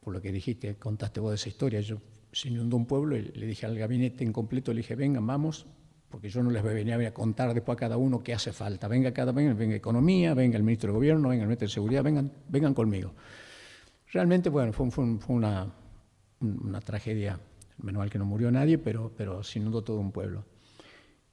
[0.01, 1.81] por lo que dijiste, contaste vos de esa historia.
[1.81, 1.97] Yo
[2.31, 5.67] se inundó un pueblo y le dije al gabinete en completo, le dije, vengan, vamos,
[6.11, 8.53] porque yo no les voy a venir a contar después a cada uno qué hace
[8.53, 8.89] falta.
[8.89, 12.03] Venga cada venga, venga Economía, venga el ministro de Gobierno, venga el ministro de Seguridad,
[12.03, 13.15] vengan, vengan conmigo.
[14.13, 15.73] Realmente, bueno, fue, fue una,
[16.41, 17.41] una tragedia
[17.79, 20.45] Menos mal que no murió nadie, pero, pero se todo un pueblo.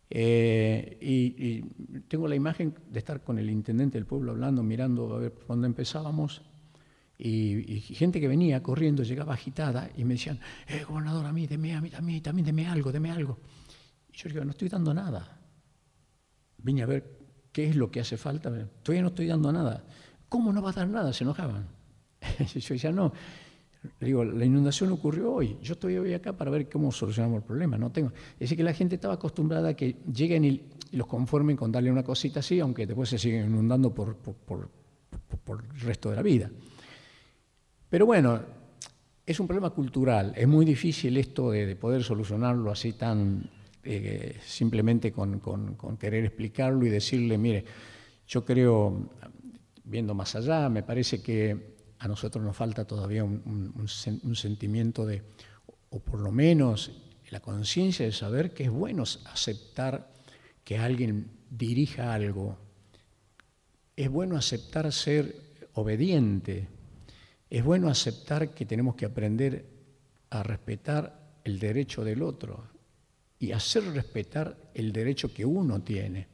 [0.10, 1.62] Eh, y,
[2.08, 5.68] tengo la imagen de estar con el intendente del pueblo hablando, mirando a ver dónde
[5.68, 6.42] empezábamos,
[7.18, 11.74] y, gente que venía corriendo, llegaba agitada y me decían, eh, gobernador, a mí, deme,
[11.74, 13.40] a mí, también, también deme algo, deme algo.
[14.12, 15.40] Y yo digo, no estoy dando nada.
[16.58, 17.20] Vine a ver
[17.52, 18.52] qué es lo que hace falta.
[18.84, 19.84] Todavía no estoy dando nada.
[20.30, 21.14] ¿Cómo no va a dar nada?
[21.14, 21.68] Se enojaban.
[22.54, 23.14] yo decía, no,
[24.00, 27.44] le digo, la inundación ocurrió hoy, yo estoy hoy acá para ver cómo solucionamos el
[27.44, 27.78] problema.
[27.78, 28.12] No tengo.
[28.34, 31.92] Es decir, que la gente estaba acostumbrada a que lleguen y, los conformen con darle
[31.92, 34.70] una cosita así, aunque después se siguen inundando por, por,
[35.60, 36.50] el resto de la vida.
[37.90, 38.40] Pero bueno,
[39.26, 40.34] es un problema cultural.
[40.36, 43.50] Es muy difícil esto de, poder solucionarlo así tan
[43.84, 47.66] eh, simplemente con, con querer explicarlo y decirle, mire,
[48.28, 49.10] yo creo,
[49.84, 51.73] viendo más allá, me parece que
[52.04, 55.22] a nosotros nos falta todavía un, sentimiento de,
[55.90, 56.92] o por lo menos
[57.30, 60.12] la conciencia de saber que es bueno aceptar
[60.66, 62.58] que alguien dirija algo,
[63.96, 65.34] es bueno aceptar ser
[65.76, 66.68] obediente,
[67.50, 69.66] es bueno aceptar que tenemos que aprender
[70.30, 72.68] a respetar el derecho del otro
[73.40, 76.28] y hacer respetar el derecho que uno tiene.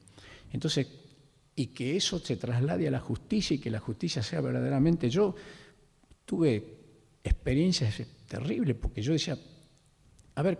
[0.51, 0.88] Entonces,
[1.60, 5.36] y que eso se traslade a la justicia y que la justicia sea verdaderamente yo
[6.24, 6.63] tuve
[7.22, 9.38] experiencias terribles porque yo decía,
[10.36, 10.58] a ver,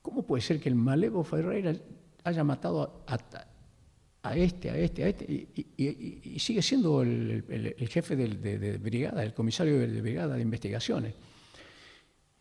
[0.00, 1.74] ¿cómo puede ser que el Malevo Ferreira
[2.22, 9.24] haya matado a, este, a este, a este, y, sigue siendo el, jefe de, brigada,
[9.24, 11.14] el comisario de, brigada de investigaciones?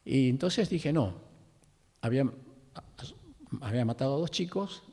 [0.06, 1.16] Y entonces dije, no,
[2.02, 2.32] había,
[3.62, 4.84] había matado a dos chicos,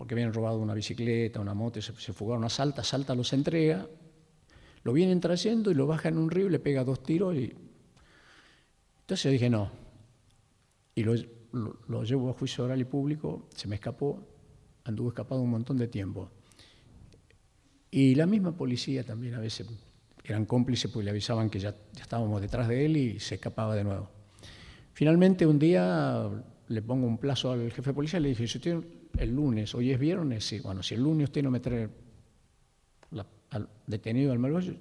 [0.00, 3.86] porque habían robado una bicicleta, una moto, se, se fugaron Salta, Salta los entrega,
[4.82, 7.52] lo vienen trayendo y lo baja en un río y le pega dos tiros y...
[9.02, 9.70] Entonces yo dije, no.
[10.94, 14.26] Y lo, llevo a juicio oral y público, se me escapó,
[14.84, 16.30] anduvo escapado un montón de tiempo.
[17.90, 19.66] Y la misma policía también a veces
[20.24, 23.76] eran cómplices porque le avisaban que ya, ya estábamos detrás de él y se escapaba
[23.76, 24.08] de nuevo.
[24.94, 26.26] Finalmente un día
[26.68, 29.74] le pongo un plazo al jefe de policía y le dije, si usted el lunes,
[29.74, 31.88] hoy es viernes, bueno, si el lunes usted no me trae
[33.50, 34.72] al detenido al malvado,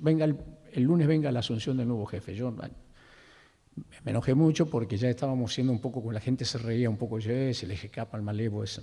[0.00, 2.34] venga el, lunes venga la asunción del nuevo jefe.
[2.34, 6.88] Yo me enojé mucho porque ya estábamos siendo un poco, con la gente se reía
[6.88, 8.62] un poco, yo, se le escapa al malevo.
[8.62, 8.80] Ese.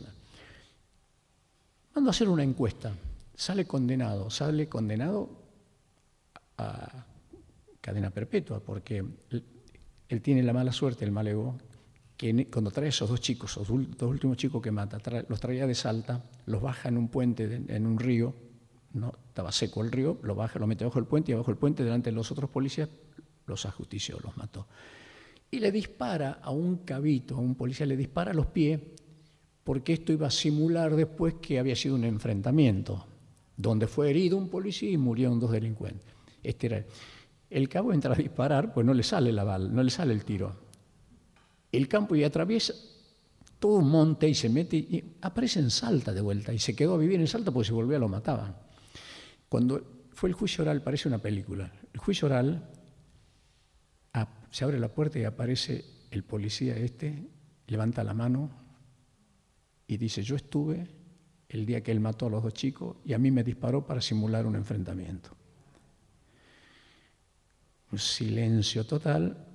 [1.95, 2.93] Mando a hacer una encuesta,
[3.35, 5.29] sale condenado, sale condenado
[6.57, 7.05] a
[7.81, 9.03] cadena perpetua, porque
[10.09, 11.57] él, tiene la mala suerte, el malevo,
[12.51, 15.73] cuando trae a esos dos chicos, esos dos últimos chicos que mata, los traía de
[15.73, 18.33] Salta, los baja en un puente, en un río,
[19.27, 21.83] estaba seco el río, lo baja, lo mete bajo el puente y abajo el puente,
[21.83, 22.89] delante de los otros policías,
[23.45, 24.67] los ajustició, los mató.
[25.49, 28.81] Y le dispara a un cabito, a un policía, le dispara a los pies,
[29.63, 33.05] porque esto iba a simular después que había sido un enfrentamiento,
[33.55, 36.13] donde fue herido un policía y murieron dos delincuentes.
[36.43, 36.85] Este
[37.49, 40.25] el cabo entra a disparar, pues no le sale la bala, no le sale el
[40.25, 40.68] tiro.
[41.71, 42.73] El campo y atraviesa
[43.59, 46.95] todo un monte y se mete y aparece en Salta de vuelta y se quedó
[46.95, 48.55] a vivir en Salta porque si volvía lo mataban.
[49.49, 51.71] Cuando fue el juicio oral, parece una película.
[51.93, 52.69] El juicio oral,
[54.51, 57.29] se abre la puerta y aparece el policía este,
[57.67, 58.49] levanta la mano
[59.87, 60.87] y dice, yo estuve
[61.49, 64.01] el día que él mató a los dos chicos y a mí me disparó para
[64.01, 65.31] simular un enfrentamiento.
[67.91, 69.47] Un silencio total.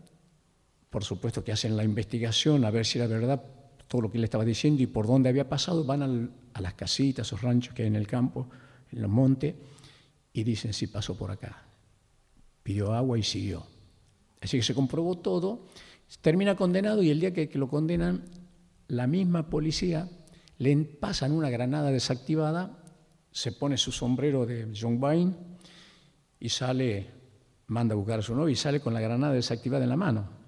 [0.94, 3.42] Por supuesto que hacen la investigación a ver si era verdad
[3.88, 5.82] todo lo que él estaba diciendo y por dónde había pasado.
[5.82, 8.48] Van a las casitas, esos ranchos que hay en el campo,
[8.92, 9.56] en los montes
[10.32, 11.64] y dicen, sí, pasó por acá.
[12.62, 13.66] Pidió agua y siguió.
[14.40, 15.66] Así que se comprobó todo,
[16.20, 18.26] termina condenado y el día que, lo condenan,
[18.86, 20.08] la misma policía
[20.58, 22.78] le pasan una granada desactivada,
[23.32, 25.34] se pone su sombrero de John Wayne
[26.38, 27.10] y sale,
[27.66, 30.43] manda a buscar a su novio y sale con la granada desactivada en la mano.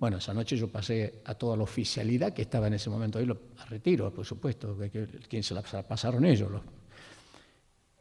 [0.00, 3.28] Bueno, esa noche yo pasé a toda la oficialidad que estaba en ese momento ahí,
[3.58, 6.50] a retiro, por supuesto, que, quien se la pasaron ellos.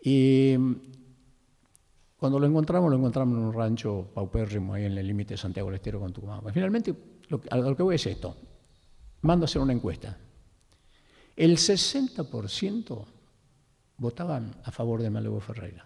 [0.02, 0.56] Y
[2.16, 5.68] cuando lo encontramos, lo encontramos en un rancho paupérrimo ahí en el límite de Santiago
[5.68, 6.40] del Estero con Tucumán.
[6.42, 6.96] Pues finalmente,
[7.28, 8.34] lo que voy es esto.
[9.24, 10.18] Mando a hacer una encuesta.
[11.36, 13.06] El 60%
[13.98, 15.86] votaban a favor de Malevo Ferreira.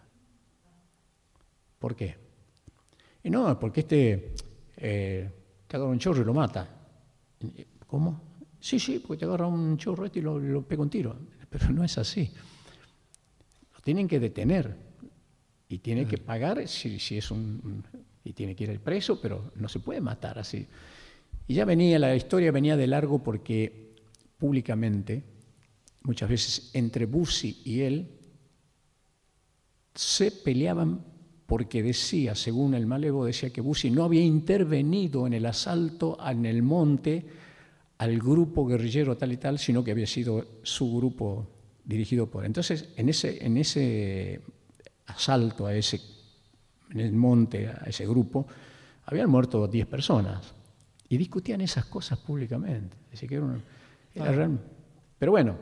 [1.79, 2.15] ¿Por qué?
[3.23, 4.35] Y no, porque este
[4.77, 5.42] eh,
[5.73, 6.69] te agarra un chorro y lo mata.
[7.87, 8.21] ¿Cómo?
[8.59, 11.17] Sí, sí, porque te agarra un chorro este y lo, lo pega un tiro.
[11.49, 12.31] Pero no es así.
[13.73, 14.77] Lo tienen que detener
[15.67, 17.83] y tiene que pagar si, si es un,
[18.23, 20.67] y tiene que ir al preso, pero no se puede matar así.
[21.47, 23.95] Y ya venía, la historia venía de largo porque
[24.37, 25.23] públicamente,
[26.03, 28.11] muchas veces entre Bussi y él,
[29.95, 31.12] se peleaban
[31.45, 36.45] porque decía, según el malevo, decía que Bussi no había intervenido en el asalto en
[36.45, 37.25] el monte
[37.97, 41.47] al grupo guerrillero tal y tal, sino que había sido su grupo
[41.83, 42.45] dirigido por.
[42.45, 44.41] Entonces, en ese, en ese
[45.07, 45.99] asalto a ese,
[46.91, 48.47] en el monte, a ese grupo,
[49.05, 50.53] habían muerto 10 personas.
[51.09, 52.97] Y discutían esas cosas públicamente.
[55.19, 55.55] pero bueno,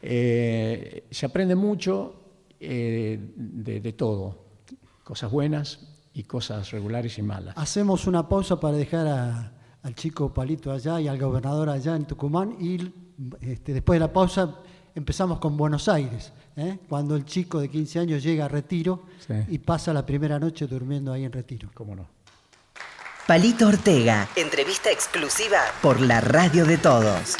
[0.00, 2.22] eh, se aprende mucho
[2.58, 4.41] eh, de, todo,
[5.04, 5.80] cosas buenas
[6.14, 7.54] y cosas regulares y malas.
[7.56, 12.56] Hacemos una pausa para dejar al chico Palito allá y al gobernador allá en Tucumán
[12.60, 12.92] y
[13.40, 14.56] este, después de la pausa
[14.94, 16.32] empezamos con Buenos Aires.
[16.56, 16.78] ¿eh?
[16.88, 19.04] cuando el chico de 15 años llega a retiro
[19.48, 21.70] y pasa la primera noche durmiendo ahí en retiro.
[21.74, 22.06] ¿Cómo no?
[23.26, 27.36] Palito Ortega, entrevista exclusiva por la radio de todos.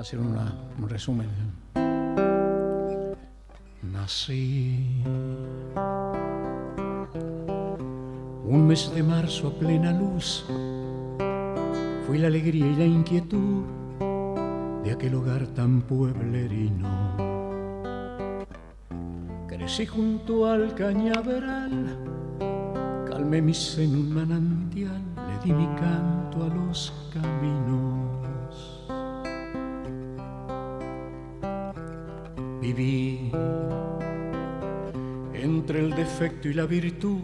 [0.00, 1.28] Hacer un resumen.
[3.82, 5.02] Nací
[8.44, 10.44] un mes de marzo a plena luz.
[12.06, 13.64] Fui la alegría y la inquietud
[14.84, 16.88] de aquel hogar tan pueblerino.
[19.48, 21.98] Crecí junto al cañaveral,
[23.06, 27.79] calmé mi seno un manantial, le di mi canto a los caminos.
[32.72, 33.32] Viví
[35.34, 37.22] entre el defecto y la virtud,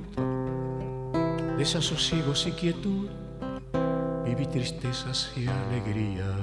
[1.57, 3.09] desasosiegos y quietud,
[4.25, 6.35] viví tristezas y alegrías.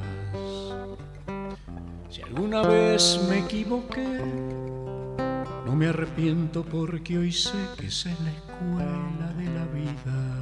[2.09, 4.21] Si alguna vez me equivoqué,
[5.65, 10.32] no me arrepiento porque hoy sé que es la escuela de la vida.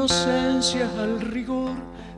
[0.00, 1.74] De la inocencia al rigor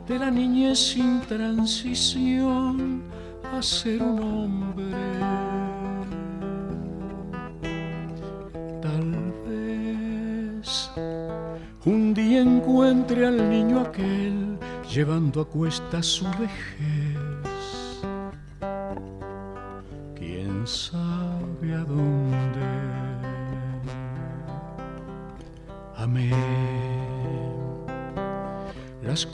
[0.07, 3.03] de la niñez sin transición
[3.51, 4.85] a ser un hombre.
[8.81, 10.91] Tal vez
[11.85, 14.57] un día encuentre al niño aquel
[14.89, 17.02] llevando a cuesta su vejez.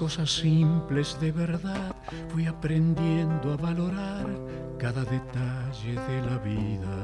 [0.10, 1.96] Cosas simples de verdad
[2.30, 4.26] fui aprendiendo a valorar
[4.80, 6.98] cada detalle de la vida.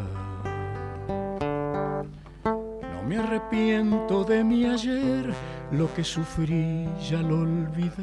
[2.81, 5.31] No me arrepiento de mi ayer,
[5.71, 7.93] lo que sufrí ya lo olvidé.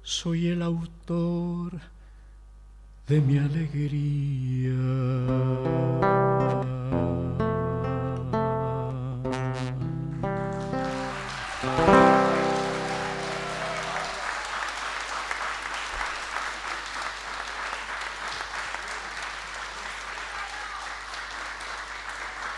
[0.00, 1.78] Soy el autor
[3.06, 4.72] de mi alegría.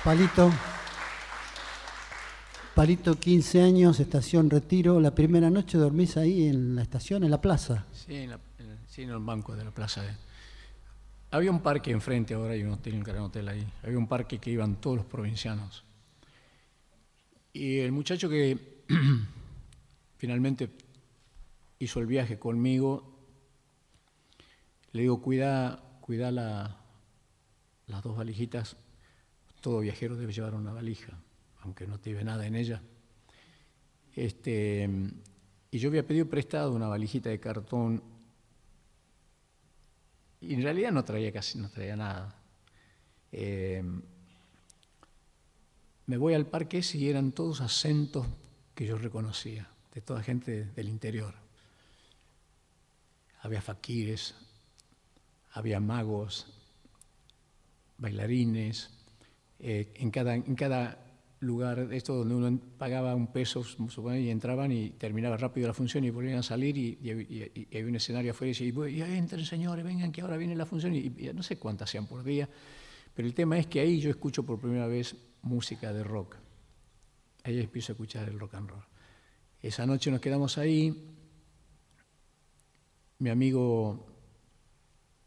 [0.07, 0.53] Palito.
[2.77, 5.01] Palito, 15 años, estación Retiro.
[5.01, 7.87] La primera noche dormís ahí en la estación, en la plaza.
[7.93, 10.03] Sí, en, el- banco de la plaza.
[11.33, 13.67] Había un parque enfrente, ahora hay un hotel, un gran hotel ahí.
[13.83, 15.83] Había un parque que iban todos los provincianos.
[17.53, 18.85] Y el muchacho que
[20.19, 20.71] finalmente
[21.81, 23.13] hizo el viaje conmigo,
[24.93, 26.77] le digo, cuida, cuida la-
[27.89, 28.77] las dos valijitas.
[29.67, 31.19] Todo viajero debe llevar una valija,
[31.62, 32.81] aunque no lleve nada en ella.
[34.14, 34.89] Este,
[35.73, 38.01] y yo había pedido prestado una valijita de cartón
[40.41, 42.33] y en realidad no traía casi, no traía nada.
[43.33, 43.83] Eh,
[46.07, 48.25] me voy al parque y eran todos acentos
[48.73, 51.35] que yo reconocía, de toda gente del interior.
[53.41, 54.37] Había faquires,
[55.51, 56.47] había magos,
[57.99, 58.95] bailarines,
[59.59, 60.99] eh, en, cada, en cada
[61.41, 66.05] lugar, esto donde uno pagaba un peso supone, y entraban y terminaba rápido la función
[66.05, 69.45] y volvían a salir y, había un escenario afuera y decía, y, "Bueno, y entren
[69.45, 72.49] señores, vengan que ahora viene la función y, y no sé cuántas sean por día,
[73.15, 76.37] pero el tema es que ahí yo escucho por primera vez música de rock,
[77.45, 78.85] ahí empiezo a escuchar el rock and roll.
[79.63, 81.15] Esa noche nos quedamos ahí,
[83.19, 84.07] mi amigo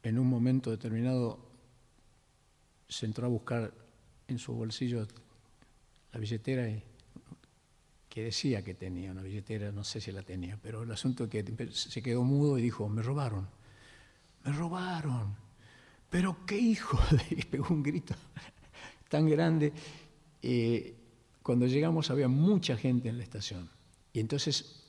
[0.04, 1.50] en un momento determinado
[2.88, 3.74] se entró a buscar
[4.30, 5.08] en su bolsillo
[6.12, 6.68] la billetera
[8.10, 11.30] que decía que tenía una billetera, no sé si la tenía, pero el asunto es
[11.30, 13.48] que se quedó mudo y dijo, me robaron,
[14.44, 15.36] me robaron,
[16.10, 18.16] pero qué hijo, de-", y pegó un grito
[19.10, 19.72] tan grande.
[20.42, 20.96] Eh,
[21.44, 23.70] cuando llegamos había mucha gente en la estación
[24.14, 24.84] y entonces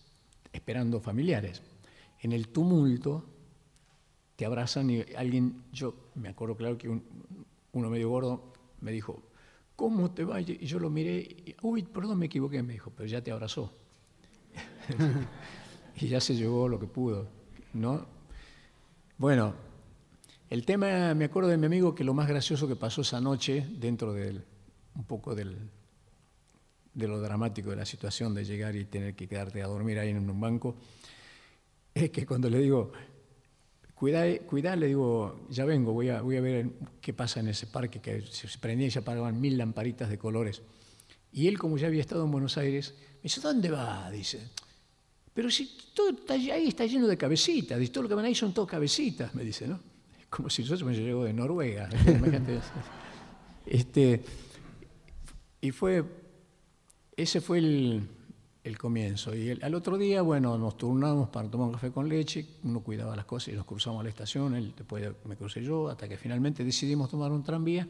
[0.53, 1.63] esperando familiares.
[2.23, 3.25] En el tumulto
[4.37, 7.03] te abrazan y alguien, yo me acuerdo claro que un-
[7.73, 9.23] uno medio gordo me dijo,
[9.81, 10.43] ¿cómo te va?
[10.43, 13.73] Y yo lo miré, y, uy, perdón, me equivoqué, me dijo, pero ya te abrazó.
[15.97, 17.29] y ya se llevó lo que pudo,
[17.73, 18.05] ¿no?
[19.17, 19.55] Bueno,
[20.51, 23.67] el tema, me acuerdo de mi amigo que lo más gracioso que pasó esa noche,
[23.71, 24.45] dentro del,
[24.97, 25.57] un poco del,
[26.93, 30.11] de lo dramático de la situación de llegar y tener que quedarte a dormir ahí
[30.11, 30.77] en un banco,
[31.95, 32.93] es que cuando le digo,
[34.01, 36.71] cuidá, le digo, ya vengo, voy a, ver
[37.03, 40.63] qué pasa en ese parque, que se prendía y se apagaban mil lamparitas de colores.
[41.33, 44.11] Y él, como ya había estado en Buenos Aires, me dice, ¿dónde va?
[44.11, 44.41] Dice,
[45.35, 48.35] pero si todo está, ahí está lleno de cabecitas, dice, todo lo que van ahí
[48.35, 49.79] son todas cabecitas, me dice, ¿no?
[50.31, 51.91] Como si yo me llego de Noruega.
[52.07, 52.61] imagínate.
[53.67, 54.25] este,
[55.61, 56.05] y fue,
[57.17, 58.09] ese fue el,
[58.63, 59.35] el comienzo.
[59.35, 62.81] Y el- al otro día, bueno, nos turnamos para tomar un café con leche, uno
[62.81, 66.09] cuidaba las cosas y nos cruzamos a la estación, él después me crucé yo, hasta
[66.09, 67.89] que finalmente decidimos tomar un tranvía,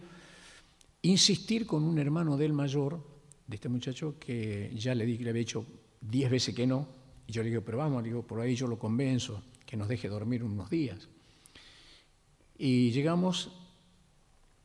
[1.03, 3.03] insistir con un hermano del mayor,
[3.47, 5.67] de este muchacho, que ya le, di, le había dicho
[6.01, 6.87] diez veces que no,
[7.27, 9.89] y yo le digo, pero vamos, le digo, por ahí yo lo convenzo, que nos
[9.89, 11.09] deje dormir unos días.
[12.59, 13.51] Y llegamos,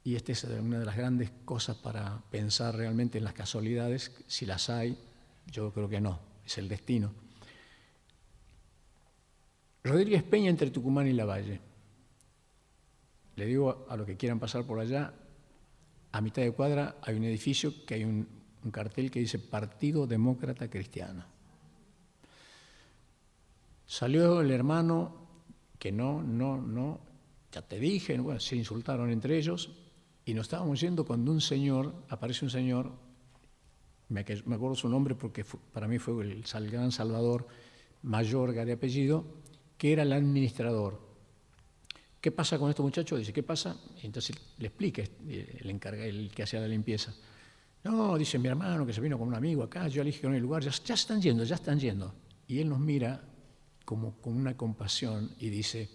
[0.04, 4.46] y esta es una de las grandes cosas para pensar realmente en las casualidades, si
[4.46, 4.98] las hay,
[5.48, 7.12] yo creo que no, es el destino.
[9.84, 11.60] Rodríguez Peña entre Tucumán y La Valle.
[13.36, 15.14] Le digo a los que quieran pasar por allá,
[16.12, 18.28] a mitad de cuadra hay un edificio que hay un,
[18.64, 21.26] un cartel que dice Partido Demócrata Cristiano.
[23.86, 25.16] Salió el hermano
[25.78, 27.00] que no, no, no,
[27.52, 29.70] ya te dije, bueno, se insultaron entre ellos
[30.26, 32.92] y nos estábamos yendo cuando un señor, aparece un señor,
[34.10, 37.48] me, acuerdo su nombre porque para mí fue el gran Salvador
[38.06, 39.26] Mayorga de apellido,
[39.78, 41.00] que era el administrador.
[42.22, 43.20] ¿Qué pasa con estos muchachos?
[43.20, 43.78] Dice, ¿qué pasa?
[44.02, 47.14] Y entonces le explica eh, el, encarga, el que hacía la limpieza.
[47.84, 50.28] No, dice mi hermano que se vino con un amigo acá, yo le dije que
[50.28, 52.14] no hay lugar, ya, ya están yendo, ya están yendo.
[52.48, 53.22] Y él nos mira
[53.86, 55.90] como con una compasión y dice,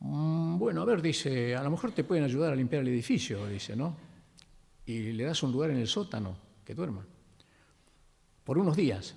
[0.00, 3.44] "Mm, bueno, a ver, dice, a lo mejor te pueden ayudar a limpiar el edificio,
[3.46, 3.96] dice, ¿no?
[4.86, 7.06] Y le das un lugar en el sótano, que duerma,
[8.44, 9.14] por unos días.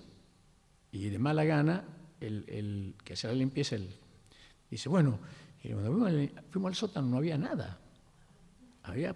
[0.91, 1.83] Y de mala gana,
[2.19, 3.89] el, el que hacía la limpieza, él
[4.69, 5.19] dice, bueno,
[5.63, 5.91] y cuando
[6.49, 7.77] fuimos al, sótano no había nada,
[8.83, 9.15] había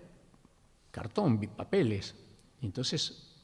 [0.91, 2.15] cartón, papeles.
[2.61, 3.37] Entonces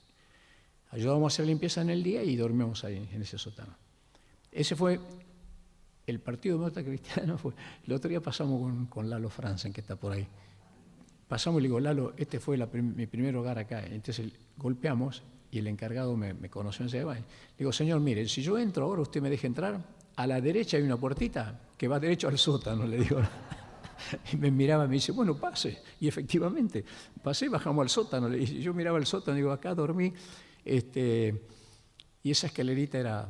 [0.89, 3.75] ayudábamos a hacer limpieza en el día y dormíamos ahí, en ese sótano.
[4.51, 4.99] Ese fue
[6.05, 7.37] el Partido Demócrata Cristiano.
[7.37, 7.53] Fue,
[7.85, 10.27] el otro día pasamos con, con Lalo Franzen, que está por ahí.
[11.27, 13.83] Pasamos y le digo, Lalo, este fue la prim- mi primer hogar acá.
[13.85, 17.03] Entonces golpeamos y el encargado me, me conoció en ese.
[17.03, 17.23] Le
[17.57, 19.81] digo, señor, mire, si yo entro ahora, usted me deja entrar,
[20.15, 23.19] a la derecha hay una puertita que va derecho al sótano, le digo.
[24.33, 25.79] y me miraba y me dice, bueno, pase.
[25.99, 26.83] Y efectivamente,
[27.23, 28.33] pasé, bajamos al sótano.
[28.35, 30.13] Y yo miraba el sótano y digo, acá dormí.
[30.63, 31.43] Este,
[32.23, 33.29] y esa escalerita era,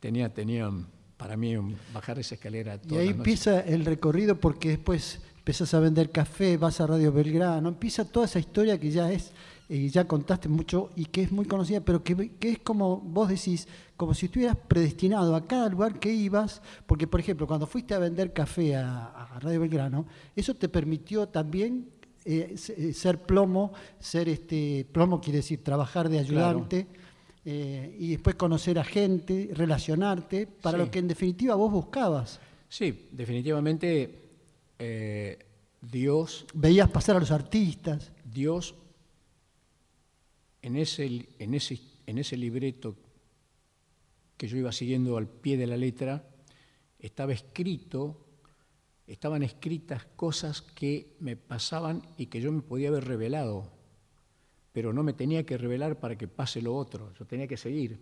[0.00, 0.70] tenía, tenía
[1.16, 1.54] para mí
[1.92, 2.80] bajar esa escalera.
[2.88, 7.68] y ahí empieza el recorrido porque después empiezas a vender café, vas a Radio Belgrano,
[7.68, 9.30] empieza toda esa historia que ya es,
[9.68, 13.68] y ya contaste mucho y que es muy conocida, pero que, es como vos decís,
[13.94, 17.98] como si estuvieras predestinado a cada lugar que ibas, porque por ejemplo, cuando fuiste a
[17.98, 21.90] vender café a, Radio Belgrano, eso te permitió también
[22.24, 26.86] eh, eh, ser plomo, ser este, plomo quiere decir trabajar de ayudante.
[27.46, 32.40] Eh, y después conocer a gente, relacionarte, para lo que en definitiva vos buscabas.
[32.70, 34.23] Sí, definitivamente
[35.80, 36.46] Dios...
[36.54, 38.12] Veías pasar a los artistas.
[38.24, 38.74] Dios
[40.64, 42.96] en ese, en ese, en ese libreto
[44.38, 46.26] que yo iba siguiendo al pie de la letra,
[46.98, 48.26] estaba escrito,
[49.06, 53.70] estaban escritas cosas que me pasaban y que yo me podía haber revelado,
[54.72, 58.00] pero no me tenía que revelar para que pase lo otro, yo tenía que seguir.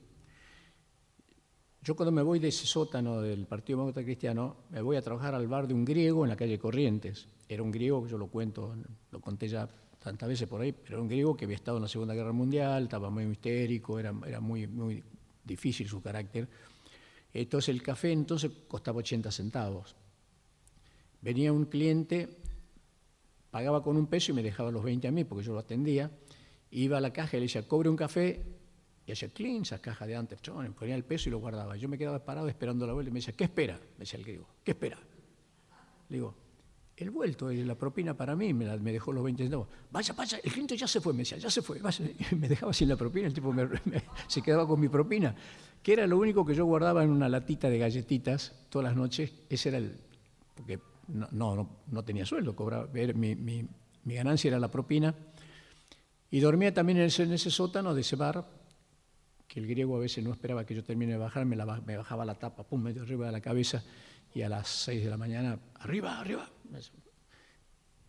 [1.84, 5.34] Yo cuando me voy de ese sótano del Partido Demócrata Cristiano, me voy a trabajar
[5.34, 7.26] al bar de un griego en la calle Corrientes.
[7.48, 8.76] Era un griego, yo lo cuento,
[9.10, 9.68] lo conté ya
[9.98, 12.30] tantas veces por ahí, pero era un griego que había estado en la Segunda Guerra
[12.30, 15.02] Mundial, estaba muy histérico, era, muy, muy
[15.42, 16.48] difícil su carácter.
[17.34, 19.96] Entonces el café entonces costaba 80 centavos.
[21.20, 22.28] Venía un cliente,
[23.50, 26.12] pagaba con un peso y me dejaba los 20 a mí porque yo lo atendía.
[26.70, 28.61] Iba a la caja y le decía, cobre un café,
[29.06, 31.76] y hacía clean esa caja de antes, ponía el peso y lo guardaba.
[31.76, 33.74] Yo me quedaba parado esperando la vuelta y me decía, ¿qué espera?
[33.74, 34.98] Me decía el griego, ¿qué espera?
[36.08, 36.34] Le digo,
[36.96, 39.68] el vuelto, la propina para mí, me, dejó los 20 centavos.
[39.90, 41.80] Vaya, vaya, el cliente ya se fue, me decía, ya se fue.
[42.38, 43.54] Me dejaba sin la propina, el tipo
[44.28, 45.34] se quedaba con mi propina,
[45.82, 49.32] que era lo único que yo guardaba en una latita de galletitas todas las noches.
[49.48, 49.96] Ese era el.
[50.54, 50.78] Porque
[51.08, 53.66] no, no, no tenía sueldo, cobraba, mi, mi,
[54.04, 55.14] mi, ganancia era la propina.
[56.30, 58.46] Y dormía también en ese, en ese, sótano de ese bar,
[59.52, 61.94] que el griego a veces no esperaba que yo termine de bajar, me, la, me
[61.98, 63.84] bajaba la tapa, pum, medio arriba de la cabeza,
[64.32, 66.48] y a las 6 de la mañana, arriba, arriba,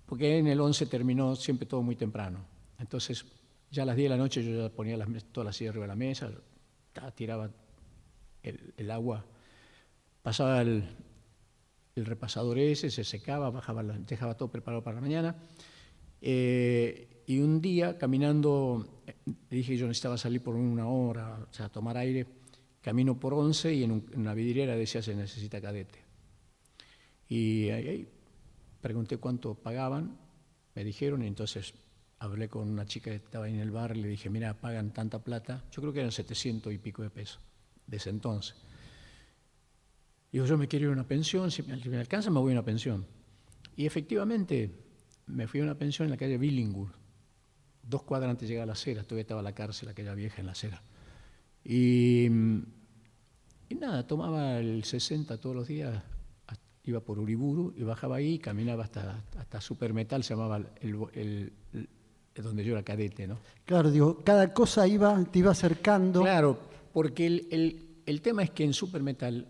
[0.06, 2.46] porque en el 11 terminó siempre todo muy temprano.
[2.80, 3.26] Entonces,
[3.70, 4.98] ya a las 10 de la noche yo ya ponía
[5.34, 6.32] todas las sillas arriba de la mesa,
[7.14, 7.52] tiraba
[8.42, 9.26] el, agua,
[10.22, 10.86] pasaba el,
[11.98, 15.36] repasador ese, se secaba, bajaba, dejaba todo preparado para la mañana.
[16.22, 19.02] Eh, y un día, caminando,
[19.50, 22.26] dije yo necesitaba salir por una hora, o sea, tomar aire,
[22.82, 26.00] camino por 11 y en, una vidriera decía se necesita cadete.
[27.30, 28.08] Y ahí,
[28.82, 30.18] pregunté cuánto pagaban,
[30.76, 31.74] me dijeron, y entonces
[32.20, 34.92] hablé con una chica que estaba ahí en el bar y le dije, mira, pagan
[34.92, 37.40] tanta plata, yo creo que eran 700 y pico de pesos,
[37.88, 38.56] desde entonces.
[40.32, 42.66] Digo, yo me quiero ir a una pensión, si me alcanza me voy a una
[42.66, 43.06] pensión.
[43.76, 44.72] Y efectivamente
[45.28, 47.03] me fui a una pensión en la calle Billingur,
[47.84, 50.46] dos cuadras antes de llegar a la acera, todavía estaba la cárcel, aquella vieja en
[50.48, 50.82] la acera.
[51.64, 56.02] Y, y nada, tomaba el 60 todos los días,
[56.86, 61.54] iba por Uriburu y bajaba ahí y caminaba hasta, hasta Supermetal, se llamaba el,
[62.36, 63.40] donde yo era cadete, ¿no?
[63.66, 66.22] Claro, digo, cada cosa iba, te iba acercando.
[66.22, 66.60] Claro,
[66.92, 67.26] porque
[68.06, 69.48] el, tema es que en Supermetal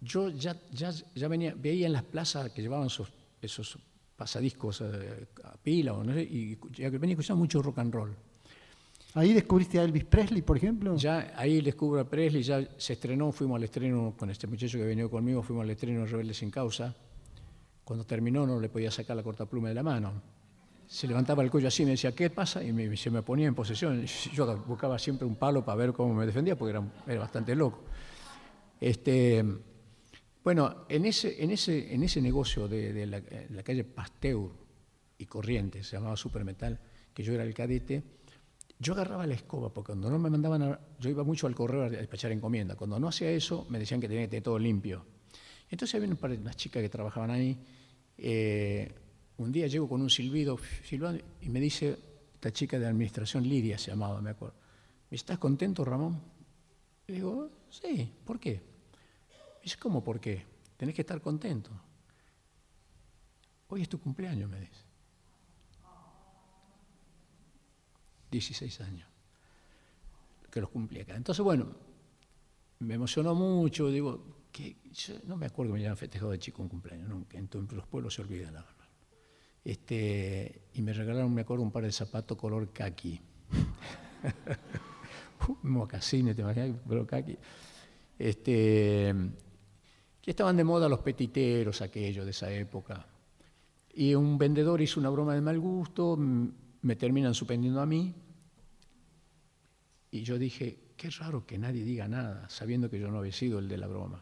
[0.00, 3.12] yo ya, ya, ya venía, veía en las plazas que llevaban esos,
[3.42, 3.78] esos
[4.16, 6.54] pasadiscos eh, a pila o no sé, y
[6.98, 8.16] venía escuchando mucho rock and roll.
[9.16, 10.94] ¿Ahí descubriste a Elvis Presley, por ejemplo?
[10.96, 14.84] Ya ahí descubro a Presley, ya se estrenó, fuimos al estreno con este muchacho que
[14.84, 16.94] venía conmigo, fuimos al estreno de Rebelde sin causa.
[17.82, 20.12] Cuando terminó no le podía sacar la cortapluma de la mano.
[20.86, 22.62] Se levantaba el cuello así y me decía, ¿qué pasa?
[22.62, 24.04] Y me, se me ponía en posesión.
[24.04, 27.84] Yo buscaba siempre un palo para ver cómo me defendía, porque era, bastante loco.
[28.78, 29.42] Este,
[30.46, 34.48] bueno, en ese, en ese, en ese negocio de, la, calle Pasteur
[35.18, 36.78] y Corrientes, se llamaba Supermetal,
[37.12, 38.04] que yo era el cadete,
[38.78, 41.82] yo agarraba la escoba, porque cuando no me mandaban, a, yo iba mucho al correo
[41.82, 42.76] a despachar encomienda.
[42.76, 45.04] Cuando no hacía eso, me decían que tenía que tener todo limpio.
[45.68, 47.58] Entonces había unas chicas que trabajaban ahí.
[48.16, 48.88] Eh,
[49.38, 50.60] un día llego con un silbido,
[51.40, 51.98] y me dice,
[52.34, 54.54] esta chica de administración, Lidia se llamaba, me acuerdo.
[55.10, 56.22] ¿Estás contento, Ramón?
[57.08, 58.75] Le digo, sí, ¿por qué?
[59.66, 60.46] Dice, ¿cómo por qué?
[60.76, 61.72] Tenés que estar contento.
[63.66, 64.84] Hoy es tu cumpleaños, me dice.
[68.30, 69.08] 16 años,
[70.52, 71.16] que los cumplí acá.
[71.16, 71.66] Entonces, bueno,
[72.78, 74.76] me emocionó mucho, digo, que
[75.24, 78.14] no me acuerdo que me hayan festejado de chico un cumpleaños, nunca, en los pueblos
[78.14, 78.88] se olvidan la verdad.
[79.64, 83.20] Este, y me regalaron, me acuerdo, un par de zapatos color kaki.
[85.64, 87.36] mocasines, te imaginas, pero kaki.
[88.16, 89.12] Este,
[90.26, 93.06] que estaban de moda los petiteros aquellos de esa época.
[93.94, 98.12] Y un vendedor hizo una broma de mal gusto, me terminan suspendiendo a mí,
[100.10, 103.60] y yo dije, qué raro que nadie diga nada, sabiendo que yo no había sido
[103.60, 104.20] el de la broma.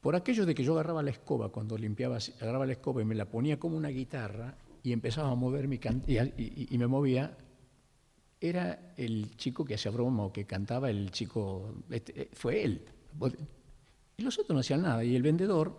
[0.00, 3.14] Por aquello de que yo agarraba la escoba, cuando limpiaba, agarraba la escoba y me
[3.14, 7.36] la ponía como una guitarra y empezaba a mover mi y me movía,
[8.40, 12.86] era el chico que hacía broma o que cantaba, el chico, este, eh, fue él.
[14.16, 15.04] Y los otros no hacían nada.
[15.04, 15.74] Y el vendedor,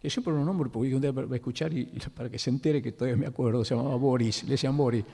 [0.00, 2.50] que siempre lo nombro porque un día va a escuchar y, y para que se
[2.50, 5.04] entere que todavía me acuerdo, se llamaba Boris, le decían Boris.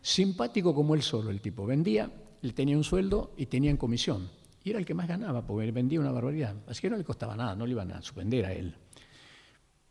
[0.00, 1.66] Simpático como él solo, el tipo.
[1.66, 2.10] Vendía,
[2.42, 4.28] le tenía un sueldo y tenía en comisión.
[4.62, 6.54] Y era el que más ganaba, porque vendía una barbaridad.
[6.66, 8.76] Así que no le costaba nada, no le iban a suspender a él.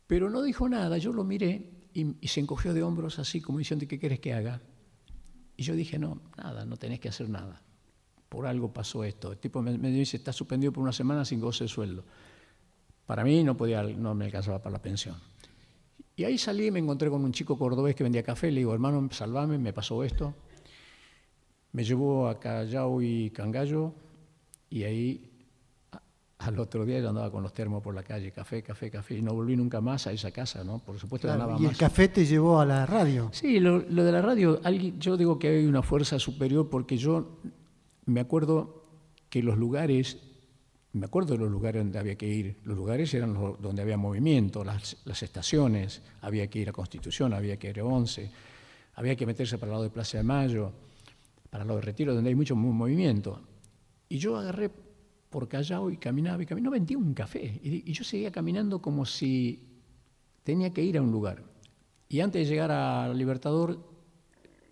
[0.06, 3.58] Pero no dijo nada, yo lo miré y, y se encogió de hombros así, como
[3.58, 4.62] diciendo, ¿qué quieres que haga?
[5.56, 7.62] Y yo dije, no, nada, no tenés que hacer nada.
[8.28, 9.32] Por algo pasó esto.
[9.32, 12.04] El tipo me, me dice, está suspendido por una semana sin goce de sueldo.
[13.06, 15.16] Para mí no, podía, no me alcanzaba para la pensión.
[16.14, 18.50] Y ahí salí y me encontré con un chico cordobés que vendía café.
[18.50, 20.34] Le digo, hermano, salvame, me pasó esto.
[21.72, 23.94] Me llevó a Callao y Cangallo
[24.70, 25.24] y ahí
[26.38, 29.16] al otro día yo andaba con los termos por la calle, café, café, café.
[29.18, 30.78] Y no volví nunca más a esa casa, ¿no?
[30.80, 31.72] Por supuesto Claro, ganaba y más.
[31.72, 33.30] el café te llevó a la radio.
[33.32, 36.96] Sí, lo, lo de la radio, alguien- yo digo que hay una fuerza superior porque
[36.96, 37.38] yo
[38.08, 38.82] me acuerdo
[39.28, 40.16] que los lugares,
[40.94, 43.98] me acuerdo de los lugares donde había que ir, los lugares eran los donde había
[43.98, 48.30] movimiento, las, estaciones, había que ir a Constitución, había que ir a Once,
[48.94, 50.72] había que meterse para el lado de Plaza de Mayo,
[51.50, 53.42] para el lado de Retiro, donde hay mucho mo- movimiento.
[54.08, 54.70] Y yo agarré
[55.28, 59.04] por Callao y caminaba y caminaba, vendía un café, y, y yo seguía caminando como
[59.04, 59.62] si
[60.44, 61.44] tenía que ir a un lugar.
[62.08, 63.78] Y antes de llegar a Libertador,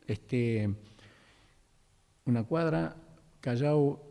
[0.06, 0.74] este,
[2.24, 2.96] una cuadra,
[3.46, 4.02] Callao,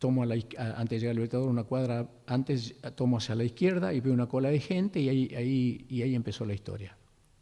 [0.00, 3.94] tomo a la, antes de llegar al Libertador, una cuadra antes tomo hacia la izquierda
[3.94, 6.96] y veo una cola de gente y ahí, ahí, y ahí empezó la historia.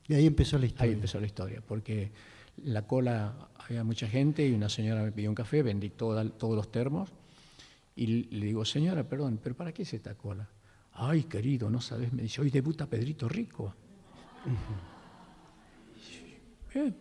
[0.09, 0.85] Y ahí empezó la historia.
[0.91, 2.13] Ahí empezó la historia, porque
[2.65, 6.55] la cola había mucha gente y una señora me pidió un café, vendí toda- todos
[6.55, 7.09] los termos
[7.97, 10.47] y le digo, señora, perdón, pero ¿para qué es esta cola?
[10.93, 13.75] Ay, querido, no sabes, me dice, hoy debuta Pedrito Rico.
[16.75, 16.93] Eh,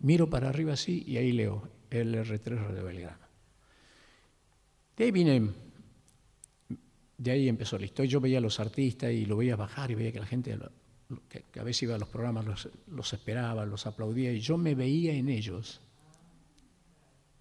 [0.00, 3.21] miro para arriba así y ahí leo LR3 Radio Belgrano.
[4.96, 5.50] De ahí vine,
[7.18, 8.10] de ahí empezó la historia.
[8.10, 10.58] Yo veía a los artistas y lo veía bajar y veía que la gente,
[11.28, 12.44] que, a veces iba a los programas,
[12.86, 15.80] los, esperaba, los aplaudía y yo me veía en ellos.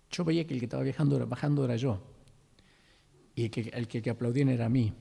[0.10, 2.02] Yo veía que el que estaba viajando, bajando era yo
[3.36, 4.94] y el que, el que, que aplaudían era a mí.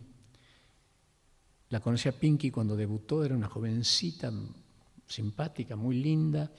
[1.71, 4.33] La conocí a Pinky cuando debutó, era una jovencita
[5.07, 6.51] simpática, muy linda,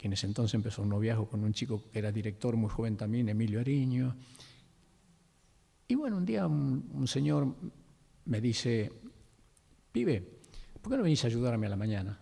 [0.00, 2.96] que en ese entonces empezó un noviazgo con un chico que era director muy joven
[2.96, 4.16] también, Emilio Ariño.
[5.88, 7.54] Y bueno, un día un, un señor
[8.24, 8.90] me dice,
[9.92, 10.40] pibe,
[10.80, 12.18] ¿por qué no venís a ayudarme a la mañana?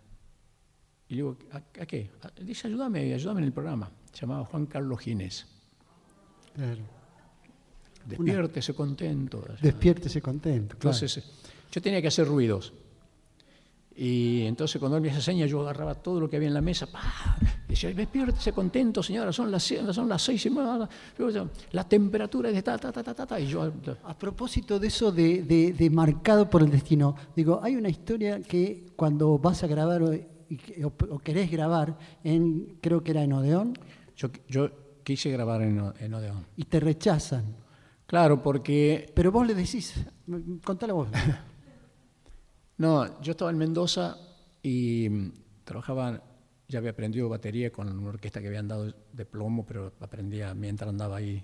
[1.09, 2.11] Y le digo, ¿a, a qué?
[2.23, 3.89] "A- Dice, ayúdame, ayúdame en el programa.
[4.13, 5.47] Se llamaba Juan Carlos Ginés.
[6.57, 6.83] Claro.
[8.07, 9.45] Despiértese contento.
[9.63, 10.77] Despiértese contento.
[10.77, 10.97] claro.
[10.97, 11.23] Entonces,
[11.71, 12.73] yo tenía que hacer ruidos.
[13.95, 16.61] Y entonces cuando él me hacía señas, yo agarraba todo lo que había en la
[16.61, 17.37] mesa, ¡pah!
[17.79, 19.63] Y decía, despiértese contento, señora, son las,
[19.93, 20.89] son las seis y media,
[21.73, 23.71] la temperatura es de ta, ta, ta, ta, ta, ta", y yo,
[24.05, 28.41] A propósito de eso de, de- de marcado por el destino, digo, hay una historia
[28.41, 33.33] que cuando vas a grabar o, o- o querés grabar, en, creo que era en
[33.33, 33.75] Odeón,
[34.17, 34.69] yo, yo
[35.05, 35.79] quise grabar en,
[36.15, 36.47] Odeón.
[36.57, 37.45] y te rechazan.
[38.07, 39.95] Claro, porque, Pero vos le decís,
[40.27, 41.09] "Mm, contala vos.
[42.79, 44.17] no, yo estaba en Mendoza
[44.63, 45.33] y mm,
[45.65, 46.23] trabajaba,
[46.69, 50.89] ya había aprendido batería con una orquesta que habían dado de plomo, pero aprendía, mientras
[50.91, 51.43] andaba ahí,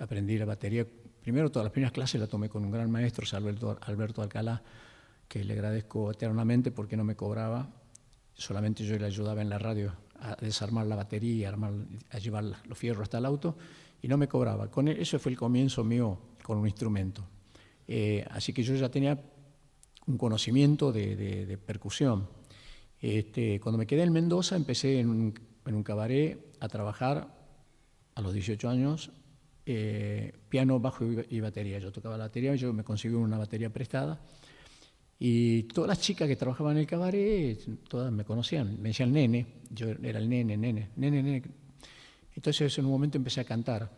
[0.00, 0.84] aprendí la batería.
[1.22, 4.62] Primero todas las primeras clases las tomé con un gran maestro, Alberto, Alberto Alcalá,
[5.28, 7.68] que le agradezco eternamente porque no me cobraba,
[8.34, 11.72] solamente yo le ayudaba en la radio a desarmar la batería, a, armar,
[12.10, 13.56] a llevar los fierros hasta el auto,
[14.02, 14.68] y no me cobraba.
[14.70, 17.24] Con él- eso fue el comienzo mío con un instrumento.
[17.86, 19.18] Eh, así que yo ya tenía
[20.06, 22.28] un conocimiento de, de- de percusión.
[23.00, 27.28] Este, cuando me quedé en Mendoza empecé en un, en un cabaret a trabajar
[28.14, 29.10] a los 18 años,
[29.66, 31.78] eh, piano, bajo y, batería.
[31.78, 34.20] Yo tocaba la batería, yo me conseguí una batería prestada
[35.18, 39.46] y todas las chicas que trabajaban en el cabaret, todas me conocían, me decían nene,
[39.70, 41.42] yo era el nene, nene, nene, nene.
[42.34, 43.90] Entonces en un momento empecé a cantar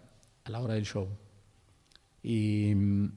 [0.44, 1.09] a la hora del show.
[2.22, 3.12] Y mm,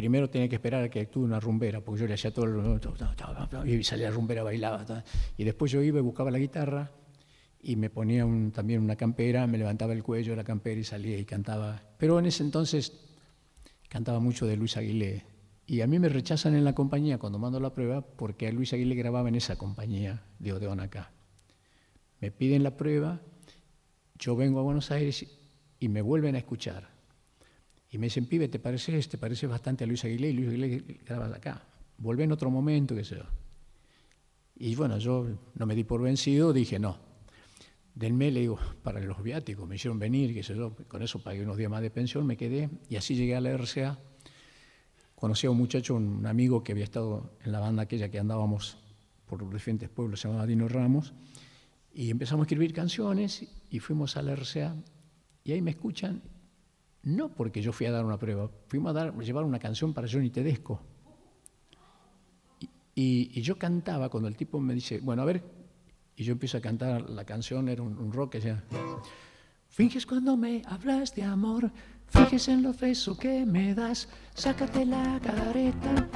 [0.00, 3.68] primero tenía que esperar a que actúe una rumbera, porque yo le hacía todo el...
[3.68, 5.04] y salía la rumbera, bailaba.
[5.36, 6.90] Y después yo iba y buscaba la guitarra
[7.60, 11.18] y me ponía también una campera, me levantaba el cuello de la campera y salía
[11.18, 11.82] y cantaba.
[11.98, 12.98] Pero en ese entonces
[13.90, 15.26] cantaba mucho de Luis Aguilé.
[15.66, 18.72] Y a mí me rechazan en la compañía cuando mando la prueba porque a Luis
[18.72, 21.12] Aguilé grababa en esa compañía de Odeón acá.
[22.20, 23.20] Me piden la prueba,
[24.18, 25.26] yo vengo a Buenos Aires
[25.78, 26.88] y me vuelven a escuchar.
[27.90, 30.30] Y me dicen, pibe, ¿te parece, te parece bastante a Luis Aguilé?
[30.30, 31.66] Y Luis Aguilé graba acá.
[31.98, 33.24] Vuelve en otro momento, qué sé yo.
[34.56, 36.98] Y bueno, yo no me di por vencido, dije no.
[37.94, 41.42] Denme, le digo, para los viáticos, me hicieron venir, qué sé yo, con eso pagué
[41.42, 43.98] unos días más de pensión, me quedé y así llegué a la RCA.
[45.14, 48.78] Conocí a un muchacho, un amigo que había estado en la banda aquella que andábamos
[49.26, 51.12] por los diferentes pueblos, se llamaba Dino Ramos,
[51.92, 54.76] y empezamos a escribir canciones y fuimos a la RCA
[55.44, 56.22] y ahí me escuchan,
[57.02, 60.30] no porque yo fui a dar una prueba, fuimos a, llevar una canción para Johnny
[60.30, 60.80] Tedesco.
[62.94, 65.42] Y, yo cantaba cuando el tipo me dice, bueno, a ver,
[66.16, 68.62] y yo empiezo a cantar la canción, era un, rock que decía,
[69.68, 71.70] finges cuando me hablas de amor,
[72.08, 76.08] finges en lo besos que me das, sácate la careta,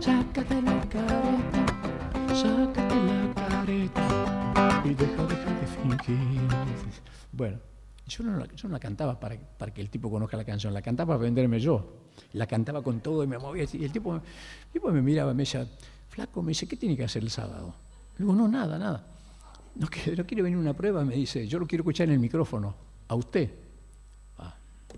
[0.00, 1.66] sácate la careta,
[2.32, 6.40] sácate la careta y deja, deja de fingir.
[7.32, 7.58] Bueno,
[8.10, 10.82] yo no, yo no la cantaba para, para, que el tipo conozca la canción, la
[10.82, 12.08] cantaba para venderme yo.
[12.32, 13.64] La cantaba con todo y me movía.
[13.72, 14.22] Y el tipo, el
[14.72, 15.66] tipo me miraba, me decía,
[16.08, 17.74] Flaco, me dice, ¿qué tiene que hacer el sábado?
[18.18, 19.06] Le digo, no, nada, nada.
[19.76, 19.86] No,
[20.16, 22.74] no quiere venir una prueba, me dice, yo lo quiero escuchar en el micrófono,
[23.08, 23.50] a usted.
[24.38, 24.54] Ah,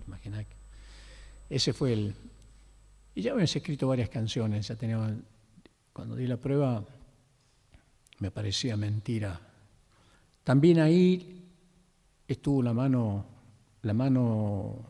[0.07, 0.55] imagina que.
[1.49, 2.15] Ese fue el.
[3.15, 5.11] Y ya habíamos escrito varias canciones, ya teníamos.
[5.93, 6.83] Cuando di la prueba,
[8.19, 9.39] me parecía mentira.
[10.43, 11.42] También ahí
[12.27, 13.25] estuvo la mano,
[13.81, 14.85] la mano,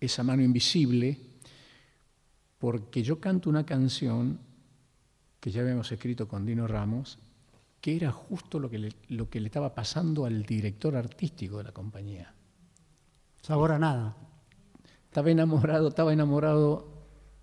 [0.00, 1.18] esa mano invisible,
[2.58, 4.38] porque yo canto una canción
[5.40, 7.18] que ya habíamos escrito con Dino Ramos,
[7.80, 11.64] que era justo lo que le, lo que le estaba pasando al director artístico de
[11.64, 12.34] la compañía.
[13.42, 14.16] Sabor a nada.
[15.04, 16.88] Estaba enamorado, estaba enamorado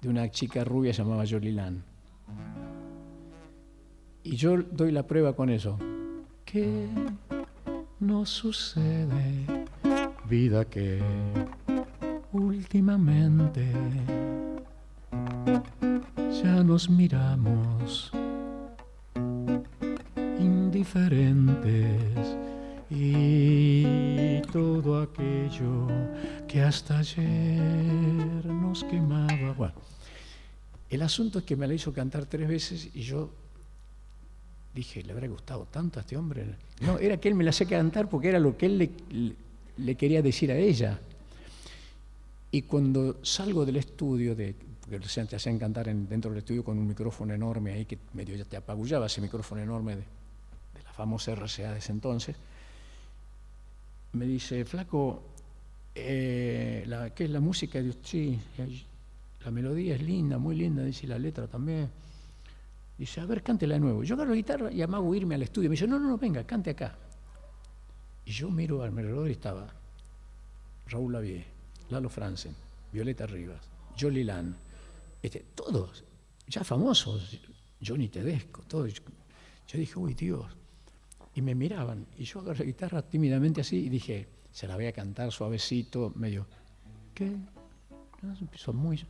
[0.01, 1.83] de una chica rubia llamada Jolilan.
[4.23, 5.77] Y yo doy la prueba con eso.
[6.43, 6.89] ¿Qué
[8.01, 9.45] no sucede?
[10.27, 10.99] Vida que
[12.33, 13.71] últimamente
[16.43, 18.11] ya nos miramos
[20.39, 22.37] indiferentes
[22.89, 25.87] y todo aquello
[26.47, 29.53] que hasta ayer nos quemaba.
[29.55, 29.75] Bueno,
[30.89, 33.40] el asunto es que me la hizo cantar tres veces y yo
[34.73, 36.45] dije, le habrá gustado tanto a este hombre.
[36.81, 39.35] No, era que él me la hacía cantar porque era lo que él
[39.77, 40.99] le, quería decir a ella.
[42.51, 46.87] Y cuando salgo del estudio de, porque te hacían cantar dentro del estudio con un
[46.87, 50.03] micrófono enorme ahí que medio ya te apagullaba ese micrófono enorme de,
[50.83, 52.35] la famosa RCA de ese entonces.
[54.13, 55.23] Me dice, flaco,
[55.95, 57.81] eh, ¿qué es la música?
[58.03, 58.37] sí,
[59.43, 61.89] la melodía es linda, muy linda, dice la letra también.
[63.01, 64.03] Dice, a ver, cántela de nuevo.
[64.03, 65.67] Yo agarro la guitarra y amago irme al estudio.
[65.67, 66.95] Me dice, no, no, no, venga, cante acá.
[68.23, 69.73] Y yo miro al alrededor y estaba
[70.85, 71.43] Raúl Lavie,
[71.89, 72.53] Lalo Franzen,
[72.93, 73.59] Violeta Rivas,
[73.99, 74.55] Jolie Lan,
[75.19, 76.03] este, todos,
[76.47, 77.39] ya famosos,
[77.83, 78.93] Johnny Tedesco, todos.
[79.67, 80.45] Yo dije, uy, Dios.
[81.33, 84.85] Y me miraban, y yo agarré la guitarra tímidamente así y dije, se la voy
[84.85, 86.45] a cantar suavecito, medio,
[87.15, 87.35] ¿qué?
[88.21, 89.03] No, muy...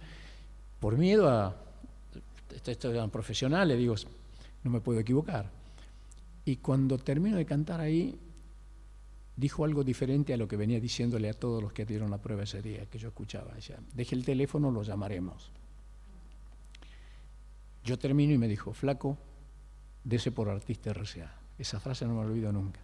[0.79, 1.70] Por miedo a...
[2.54, 3.95] Esto eran profesionales, digo,
[4.64, 5.49] no me puedo equivocar.
[6.45, 8.18] Y cuando termino de cantar ahí,
[9.36, 12.43] dijo algo diferente a lo que venía diciéndole a todos los que dieron la prueba
[12.43, 13.54] ese día, que yo escuchaba.
[13.54, 15.52] Decía, deje el teléfono, lo llamaremos.
[17.84, 19.18] Yo termino y me dijo, flaco,
[20.04, 21.34] dese por artista RCA.
[21.58, 22.80] Esa frase no me la olvido nunca.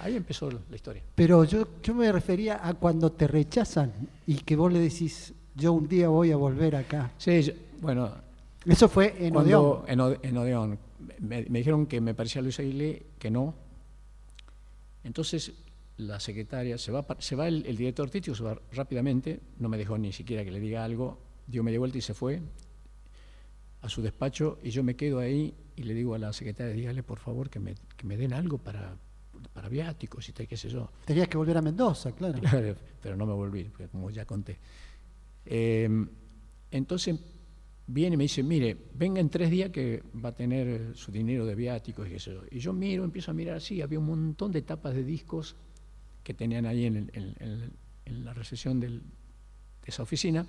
[0.00, 1.02] Ahí empezó la historia.
[1.14, 3.92] Pero yo, yo me refería a cuando te rechazan
[4.26, 7.12] y que vos le decís, yo un día voy a volver acá.
[7.18, 8.12] Sí, bueno.
[8.64, 9.84] Eso fue en Odeón.
[9.86, 10.00] En,
[10.38, 10.78] Odeón.
[11.20, 13.54] Me, dijeron que me parecía Luis Aguilé, que no.
[15.02, 15.52] Entonces
[15.98, 19.76] la secretaria, se va, se va el, el director artístico, se va rápidamente, no me
[19.76, 22.40] dejó ni siquiera que le diga algo, dio media vuelta y se fue
[23.82, 27.02] a su despacho y yo me quedo ahí y le digo a la secretaria, dígale
[27.02, 28.96] por favor que me, que me den algo para,
[29.52, 30.90] para viáticos y tal, qué sé yo.
[31.04, 32.40] Tenías que volver a Mendoza, claro.
[32.40, 34.58] Claro, pero no me volví, como ya conté.
[35.46, 36.08] Em,
[36.70, 37.20] entonces
[37.86, 41.44] viene y me dice, mire, venga en tres días que va a tener su dinero
[41.46, 42.42] de viáticos y yo.
[42.50, 45.56] Y yo miro, empiezo a mirar así, había un montón de tapas de discos
[46.22, 47.72] que tenían ahí en,
[48.06, 49.00] la recepción de
[49.84, 50.46] esa oficina.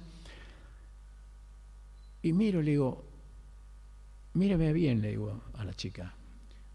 [2.22, 3.06] Y miro le digo,
[4.34, 6.16] míreme bien, le digo a la chica,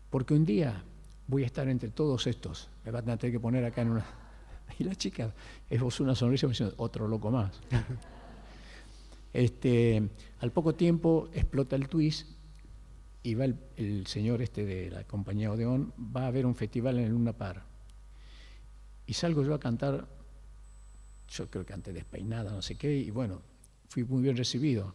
[0.09, 0.85] porque un día
[1.27, 4.07] voy a estar entre todos estos, me van a tener que poner acá en una...
[4.81, 5.35] Y la chica
[5.69, 7.61] esbozó una sonrisa diciendo, otro loco más.
[9.35, 10.09] este,
[10.39, 12.27] al poco tiempo explota el twist
[13.23, 17.05] y va el, señor este de la compañía Odeón, va a haber un festival en
[17.05, 17.63] el Luna Par.
[19.05, 20.09] Y salgo yo a cantar,
[21.29, 23.43] yo creo que antes despeinada, no sé qué, y bueno,
[23.91, 24.95] fui muy bien recibido.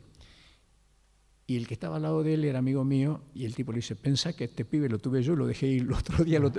[1.45, 3.75] Y el que estaba al lado de él era amigo mío, y el tipo le
[3.75, 6.39] dice, pensá que este pibe lo tuve yo, lo dejé ir el otro día.
[6.39, 6.51] Lo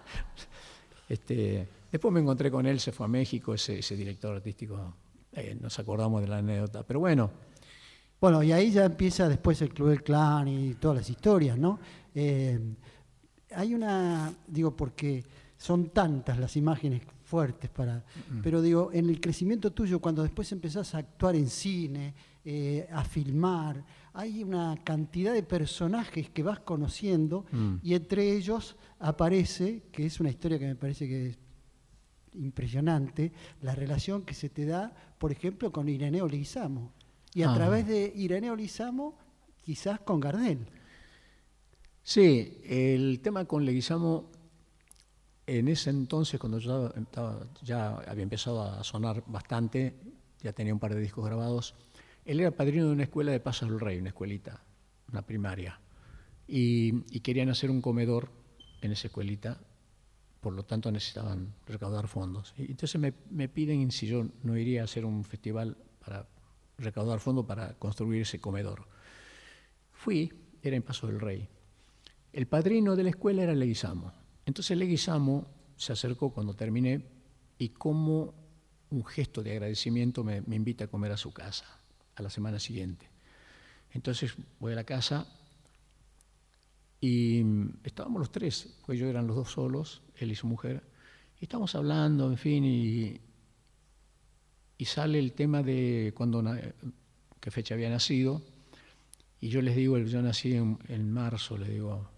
[1.08, 4.94] este, después me encontré con él, se fue a México, ese, ese director artístico,
[5.32, 6.84] eh, nos acordamos de la anécdota.
[6.84, 7.30] Pero bueno,
[8.20, 11.78] bueno, y ahí ya empieza después el Club del Clan y todas las historias, ¿no?
[12.14, 12.58] Eh,
[13.54, 15.24] hay una, digo, porque
[15.56, 18.04] son tantas las imágenes fuertes para.
[18.42, 22.14] Pero digo, en el crecimiento tuyo, cuando después empezás a actuar en cine,
[22.44, 23.84] eh, a filmar,
[24.14, 27.76] hay una cantidad de personajes que vas conociendo mm.
[27.82, 31.38] y entre ellos aparece, que es una historia que me parece que es
[32.34, 36.92] impresionante, la relación que se te da, por ejemplo, con Ireneo Leguizamo
[37.34, 37.54] y a ah.
[37.54, 39.16] través de Ireneo Lizamo,
[39.62, 40.66] quizás con Gardel.
[42.02, 44.30] Sí, el tema con Leguizamo,
[45.46, 46.92] en ese entonces, cuando yo
[47.62, 49.94] ya había empezado a sonar bastante,
[50.42, 51.74] ya tenía un par de discos grabados,
[52.24, 54.62] él era padrino de una escuela de Pasos del Rey, una escuelita,
[55.10, 55.80] una primaria,
[56.46, 58.30] y, querían hacer un comedor
[58.80, 59.60] en esa escuelita,
[60.40, 62.54] por lo tanto necesitaban recaudar fondos.
[62.56, 66.28] Y entonces me, me piden si yo no iría a hacer un festival para
[66.78, 68.86] recaudar fondos para construir ese comedor.
[69.92, 70.32] Fui,
[70.62, 71.48] era en Paso del Rey.
[72.32, 74.12] El padrino de la escuela era Leguizamo.
[74.46, 77.04] Entonces Leguizamo se acercó cuando terminé
[77.58, 78.34] y como
[78.90, 81.66] un gesto de agradecimiento me, invita a comer a su casa
[82.14, 83.08] a la semana siguiente.
[83.92, 85.26] Entonces voy a la casa
[87.00, 87.42] y
[87.84, 90.82] estábamos los tres, pues yo eran los dos solos, él y su mujer,
[91.40, 93.20] y estábamos hablando, en fin, y,
[94.78, 96.44] y sale el tema de cuando
[97.40, 98.42] qué fecha había nacido,
[99.40, 102.08] y yo les digo, yo nací en, marzo, les digo,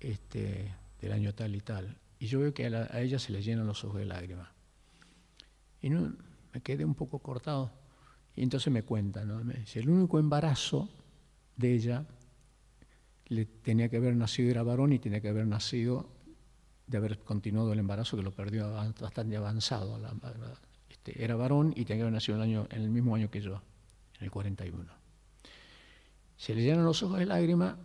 [0.00, 3.66] este, del año tal y tal, y yo veo que a, ella se le llenan
[3.66, 4.48] los ojos de lágrimas.
[5.82, 7.72] Y me quedé un poco cortado,
[8.34, 9.40] y entonces me cuenta, ¿no?
[9.40, 10.88] el único embarazo
[11.56, 12.06] de ella
[13.26, 16.13] le tenía que haber nacido, era varón y tenía que haber nacido
[16.86, 19.98] de haber continuado el embarazo que lo perdió bastante avanzado,
[20.88, 23.62] este, era varón y tenía que haber nacido año, en el mismo año que yo,
[24.18, 24.84] en el 41.
[26.36, 27.78] Se le llenan los ojos de lágrima,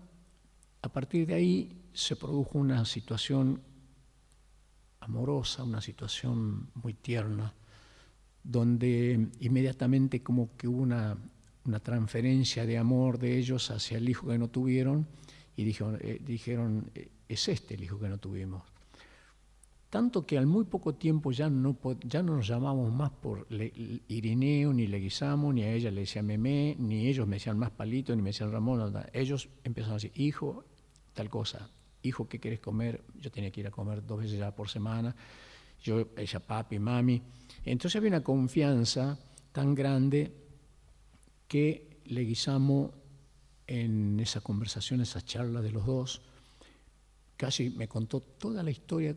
[0.81, 3.61] a partir de ahí se produjo una situación
[4.99, 7.53] amorosa, una situación muy tierna,
[8.43, 11.17] donde inmediatamente como que hubo una,
[11.83, 15.05] transferencia de amor de ellos hacia el hijo que no tuvieron
[15.55, 16.89] y dijeron, eh, dijeron,
[17.27, 18.63] es este el hijo que no tuvimos.
[19.89, 21.75] Tanto que al muy poco tiempo ya no,
[22.05, 26.75] ya no nos llamamos más por Irineo, ni Leguizamo, ni a ella le decía Memé,
[26.77, 28.93] ni ellos me decían más Palito, ni me decían Ramón.
[29.13, 30.63] Ellos empezaron a decir, hijo,
[31.13, 31.71] tal cosa,
[32.03, 33.03] hijo, ¿qué quieres comer?
[33.19, 35.15] Yo tenía que ir a comer dos veces ya por semana,
[35.81, 37.21] yo, ella, papi, mami.
[37.65, 39.17] Entonces había una confianza
[39.51, 40.31] tan grande
[41.47, 42.93] que Leguizamo
[43.65, 46.21] en esa conversación, esa charla de los dos,
[47.37, 49.15] casi me contó toda la historia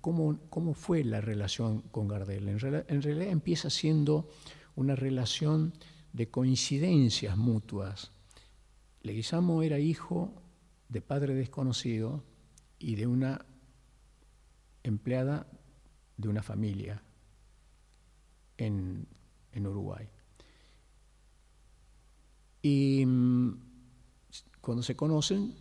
[0.00, 2.48] cómo, fue la relación con Gardel.
[2.48, 4.28] En, realidad empieza siendo
[4.76, 5.72] una relación
[6.12, 8.12] de coincidencias mutuas.
[9.02, 10.32] Leguizamo era hijo
[10.88, 12.22] de padre desconocido
[12.78, 13.46] y de una
[14.82, 15.46] empleada
[16.16, 17.02] de una familia
[18.58, 19.06] en,
[19.52, 20.08] en Uruguay.
[22.62, 23.58] Y mm,
[24.60, 25.54] cuando se conocen,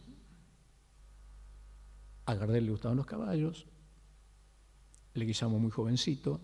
[2.25, 3.67] a Gardel le gustaban los caballos,
[5.13, 6.41] le guisamos muy jovencito,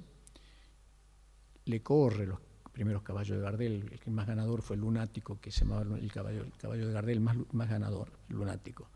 [1.65, 2.39] le corre los
[2.71, 6.43] primeros caballos de Gardel, el más ganador fue el lunático, que se llamaba el caballo,
[6.43, 8.89] el caballo de Gardel más, más ganador, el lunático.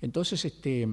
[0.00, 0.86] Entonces, este,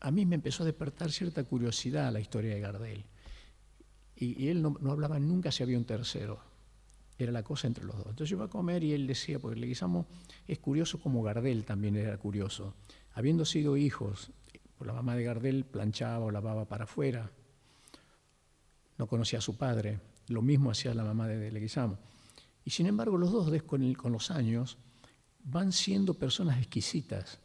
[0.00, 3.04] a mí me empezó a despertar cierta curiosidad la historia de Gardel.
[4.16, 6.40] Y, él no, hablaba nunca si había un tercero.
[7.18, 8.06] Era la cosa entre los dos.
[8.06, 10.06] Entonces yo iba a comer y él decía, porque le guisamos,
[10.46, 12.74] es curioso como Gardel también era curioso.
[13.12, 14.30] Habiendo sido hijos
[14.86, 17.30] la mamá de Gardel planchaba o lavaba para afuera.
[18.98, 20.00] No conocía a su padre.
[20.28, 21.98] Lo mismo hacía la mamá de Leguizamo.
[22.64, 24.78] Y sin embargo, los dos, con, los años,
[25.44, 27.40] van siendo personas exquisitas.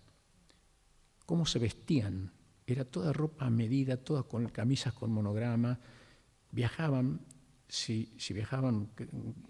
[1.25, 2.31] Cómo se vestían.
[2.67, 5.79] Era toda ropa a medida, todas con camisas con monograma.
[6.51, 7.21] Viajaban,
[7.67, 8.89] si, si viajaban,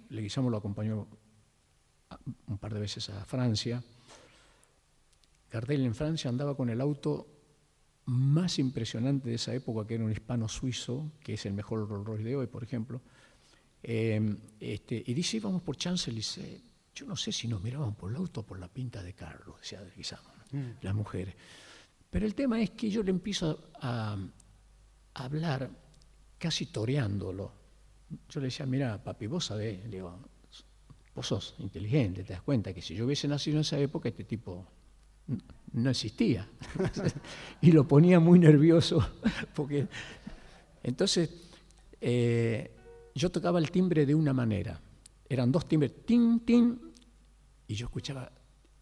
[0.10, 1.08] Leguizamo lo acompañó
[2.48, 3.84] un par de veces a Francia.
[5.52, 7.35] Gardel en Francia andaba con el auto
[8.06, 12.06] más impresionante de esa época, que era un hispano suizo, que es el mejor Rolls
[12.06, 13.02] Royce de hoy, por ejemplo.
[13.82, 16.62] Eh, este, y dice, íbamos por Champs-Élysées.
[16.94, 19.60] Yo no sé si nos miraban por el auto o por la pinta de Carlos,
[19.60, 20.82] decía Guisamo, mm.
[20.82, 21.36] las mujeres.
[22.10, 24.18] Pero el tema es que yo le empiezo a,
[25.14, 25.70] a hablar
[26.38, 27.52] casi toreándolo.
[28.30, 30.20] Yo le decía, mira, papi, vos sabés, le digo,
[31.14, 34.24] vos sos inteligente, te das cuenta que si yo hubiese nacido en esa época, este
[34.24, 34.66] tipo
[35.74, 36.48] no existía.
[37.62, 39.08] y lo ponía muy nervioso,
[39.56, 39.88] porque
[40.84, 41.30] entonces
[42.02, 42.72] eh,
[43.14, 44.80] yo tocaba el timbre de una manera.
[45.28, 46.80] Eran dos timbres, tin, tin,
[47.68, 48.32] y yo escuchaba,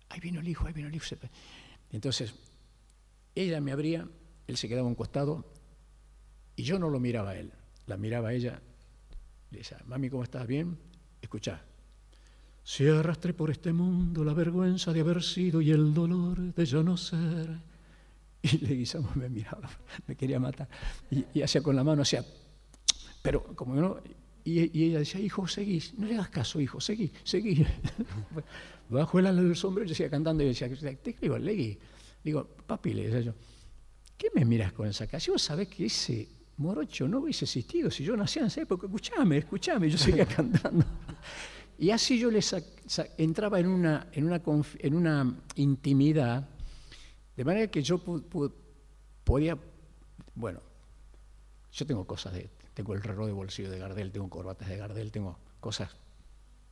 [0.10, 1.06] ahí vino el hijo, ahí vino el hijo.
[1.92, 2.34] Entonces,
[3.34, 4.08] ella me abría,
[4.48, 5.46] él se quedaba a un costado,
[6.56, 7.54] y yo no lo miraba a él,
[7.88, 8.62] la miraba a ella,
[9.52, 10.46] le decía, mami, ¿cómo estás?
[10.46, 10.78] ¿Bien?
[11.22, 11.64] Escuchá.
[12.64, 16.82] Si arrastré por este mundo la vergüenza de haber sido y el dolor de yo
[16.82, 17.60] no ser.
[18.42, 19.70] Y le guisamos, me miraba,
[20.08, 20.68] me quería matar.
[21.10, 22.26] Y, hacía con la mano, hacía,
[23.22, 23.98] pero como no,
[24.44, 27.66] y, ella decía, hijo, seguís, no le hagas caso, hijo, seguí, seguí.
[28.90, 30.70] Bajo el ala del sombrero, yo seguía cantando y decía,
[31.02, 31.78] te escribo, Legui.
[32.24, 33.34] Digo, papi, le decía yo,
[34.18, 35.20] ¿qué me miras con esa cara?
[35.20, 38.88] Si vos sabés que ese morocho no hubiese existido si yo nacía en esa época,
[38.88, 40.86] escuchame, escuchame, yo seguía cantando.
[41.78, 42.56] Y así yo les
[43.18, 44.42] entraba en una, en, una,
[44.80, 46.48] en una intimidad,
[47.36, 48.00] de manera que yo
[49.24, 49.58] podía,
[50.36, 50.62] bueno,
[51.72, 55.12] yo tengo cosas de, tengo el reloj de bolsillo de Gardel, tengo corbatas de Gardel,
[55.12, 55.90] tengo cosas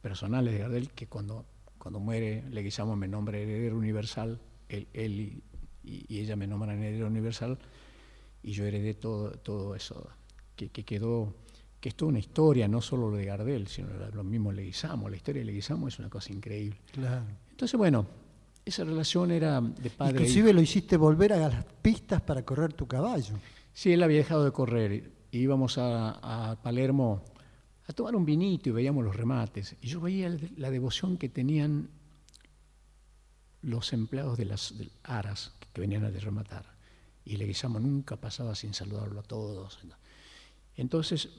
[0.01, 1.45] personales de Gardel que cuando,
[1.77, 4.39] cuando muere Leguizamo me nombra heredero universal,
[4.69, 5.43] él,
[5.83, 7.57] y, ella me nombran heredero universal,
[8.43, 10.09] y yo heredé todo, todo eso
[10.55, 11.33] que, quedó,
[11.81, 15.17] que es toda una historia, no solo lo de Gardel, sino lo mismo Leguizamo, la
[15.17, 16.79] historia de Leguizamo es una cosa increíble.
[16.93, 17.25] Claro.
[17.49, 18.05] Entonces, bueno,
[18.63, 20.13] esa relación era de padre.
[20.13, 23.33] Inclusive lo hiciste volver a las pistas para correr tu caballo.
[23.73, 25.11] Sí, él había dejado de correr.
[25.31, 27.23] Íbamos a, a Palermo
[27.87, 29.75] a tomar un vinito y veíamos los remates.
[29.81, 31.89] Y yo veía la devoción que tenían
[33.63, 36.65] los empleados de las aras que venían a rematar
[37.25, 39.79] y Leguizamo nunca pasaba sin saludarlo a todos.
[40.75, 41.29] Entonces,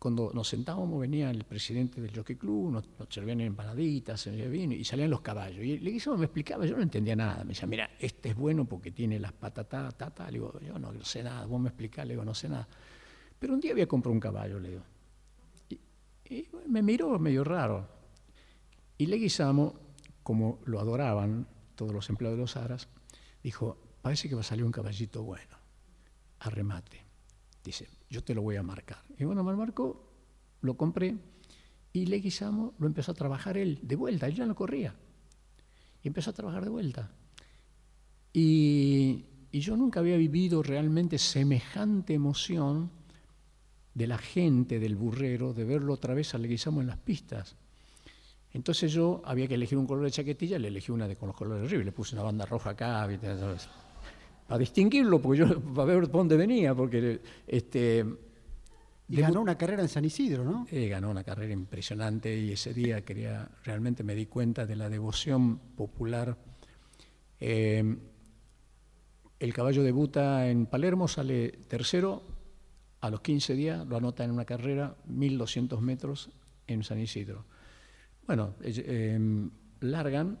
[0.00, 5.20] cuando nos sentábamos venía el presidente del Jockey Club, nos, servían empanaditas, y salían los
[5.20, 5.62] caballos.
[5.62, 7.44] Y Leguizamo me explicaba, yo no entendía nada.
[7.44, 10.24] Me decía, mira, este es bueno porque tiene las patatas, tata.
[10.28, 12.66] Le digo, yo no, sé nada, vos me explicás, le digo, no sé nada.
[13.38, 14.82] Pero un día había comprado un caballo, le digo.
[15.68, 17.86] Y, me miró medio raro.
[18.96, 19.74] Y Leguizamo,
[20.22, 22.88] como lo adoraban todos los empleados de los Aras,
[23.42, 25.58] dijo, parece que va a salir un caballito bueno,
[26.38, 27.04] a remate.
[27.62, 29.02] Dice, yo te lo voy a marcar.
[29.16, 30.04] Y bueno, me marcó,
[30.60, 31.16] lo compré
[31.92, 34.94] y Leguizamo lo empezó a trabajar él de vuelta, él ya no corría.
[36.02, 37.10] Y empezó a trabajar de vuelta.
[38.32, 42.90] Y, yo nunca había vivido realmente semejante emoción
[43.94, 47.56] de la gente, del burrero, de verlo otra vez a Leguizamo en las pistas.
[48.52, 51.36] Entonces yo había que elegir un color de chaquetilla, le elegí una de, con los
[51.36, 53.08] colores horribles, le puse una banda roja acá,
[54.50, 58.04] a distinguirlo, porque yo, para ver dónde venía, porque este...
[59.08, 60.68] Y ganó una carrera en San Isidro, ¿no?
[60.70, 64.88] Eh, ganó una carrera impresionante y ese día quería, realmente me di cuenta de la
[64.88, 66.36] devoción popular.
[67.40, 67.96] Eh,
[69.40, 72.22] el caballo debuta en Palermo, sale tercero,
[73.00, 76.30] a los 15 días lo anota en una carrera, 1200 metros
[76.68, 77.46] en San Isidro.
[78.28, 79.18] Bueno, eh,
[79.80, 80.38] largan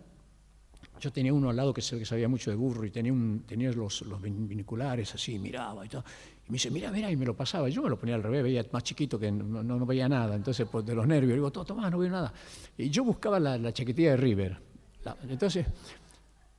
[1.00, 5.14] yo tenía uno al lado que sabía mucho de burro y tenía, un, los, viniculares
[5.14, 6.04] así, miraba y todo.
[6.46, 7.68] Y me dice, mira, mira, y me lo pasaba.
[7.68, 10.36] Yo me lo ponía al revés, veía más chiquito que no, no, veía nada.
[10.36, 12.32] Entonces, pues, de los nervios, digo, toma, no veo nada.
[12.76, 14.58] Y yo buscaba la, la chaquetilla de River.
[15.28, 15.66] entonces,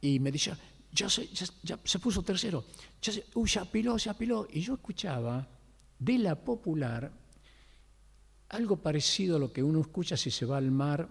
[0.02, 0.58] y me decía,
[0.92, 2.66] ya se, ya, se puso tercero.
[3.02, 4.48] Ya se, uy, ya apiló, se apiló.
[4.52, 5.48] Y yo escuchaba
[6.00, 7.12] de la popular
[8.50, 11.08] algo parecido a lo que uno escucha si se va al mar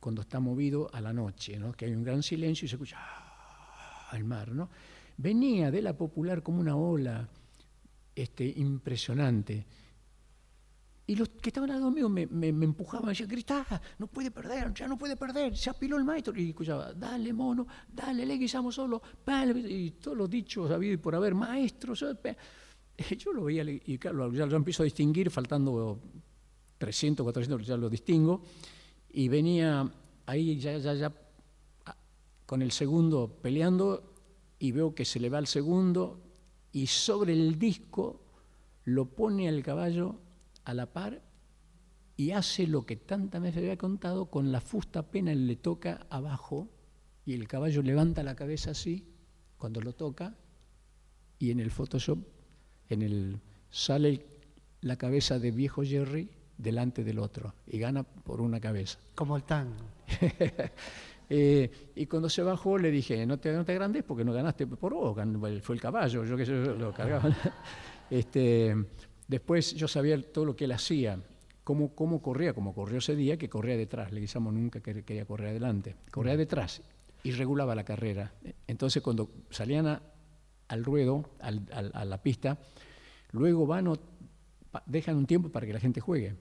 [0.00, 1.72] cuando está movido a la noche, ¿no?
[1.72, 4.50] que hay un gran silencio y se escucha ah, al mar.
[4.50, 4.70] ¿no?
[5.16, 7.28] Venía de la popular como una ola
[8.16, 9.66] este, impresionante.
[11.06, 13.66] Y los que estaban al lado mío me, me, empujaban, me decían, gritá,
[13.98, 16.34] no puede perder, ya no puede perder, se apiló el maestro.
[16.36, 19.02] Y escuchaba, dale mono, dale, le guisamos solo,
[19.66, 21.94] y todos los dichos habido y por haber, maestro.
[21.94, 22.12] Yo
[23.34, 26.00] lo veía, y claro, ya lo empiezo a distinguir, faltando
[26.78, 28.44] 300, 400, ya lo distingo
[29.12, 29.92] y venía
[30.26, 31.12] ahí ya, ya, ya
[32.46, 34.14] con el segundo peleando
[34.58, 36.20] y veo que se le va el segundo
[36.72, 38.20] y sobre el disco
[38.84, 40.16] lo pone al caballo
[40.64, 41.22] a la par
[42.16, 46.68] y hace lo que tantas veces había contado, con la fusta apenas le toca abajo
[47.24, 49.06] y el caballo levanta la cabeza así
[49.56, 50.36] cuando lo toca
[51.38, 52.18] y en el Photoshop
[52.88, 53.40] en el,
[53.70, 54.26] sale
[54.80, 56.28] la cabeza de viejo Jerry
[56.60, 58.98] delante del otro y gana por una cabeza.
[59.14, 59.84] Como el tango.
[61.32, 64.66] Eh, y cuando se bajó le dije, no te, no te agrandes porque no ganaste
[64.66, 65.16] por vos,
[65.62, 67.30] fue el caballo, yo que sé, lo cargaba.
[68.10, 68.74] este,
[69.28, 71.20] después yo sabía todo lo que él hacía,
[71.62, 75.50] cómo, cómo corría, como corrió ese día, que corría detrás, le Leguizamo nunca quería correr
[75.50, 76.82] adelante, corría detrás
[77.22, 78.32] y regulaba la carrera.
[78.66, 80.02] Entonces cuando salían
[80.66, 82.58] al ruedo, a la pista,
[83.30, 83.96] luego van o
[84.86, 86.34] dejan un tiempo para que la gente juegue.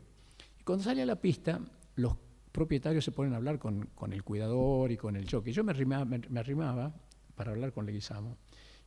[0.70, 1.60] Cuando sale a la pista,
[1.96, 2.14] los
[2.52, 5.52] propietarios se ponen a hablar con, el cuidador y con el jockey.
[5.52, 6.94] Yo me arrimaba,
[7.34, 8.38] para hablar con Leguizamo.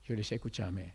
[0.05, 0.95] Yo le decía, escúchame,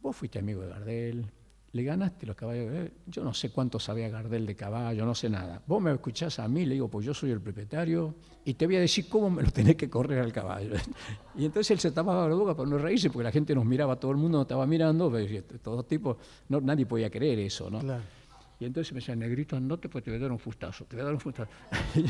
[0.00, 1.26] vos fuiste amigo de Gardel,
[1.70, 2.90] le ganaste los caballos.
[3.08, 5.62] Yo no sé cuánto sabía Gardel de caballo, no sé nada.
[5.66, 8.76] Vos me escuchás a mí, le digo, pues yo soy el propietario y te voy
[8.76, 10.76] a decir cómo me lo tenés que correr al caballo.
[11.36, 13.96] y entonces él se tapaba la boca para no reírse, porque la gente nos miraba,
[13.96, 15.12] todo el mundo nos estaba mirando,
[15.62, 16.16] todos tipos,
[16.48, 17.80] no, nadie podía creer eso, ¿no?
[17.80, 18.02] Claro.
[18.58, 21.02] Y entonces me decía, negrito, no te, te voy a dar un fustazo, te voy
[21.02, 21.50] a dar un fustazo.
[21.94, 22.02] yo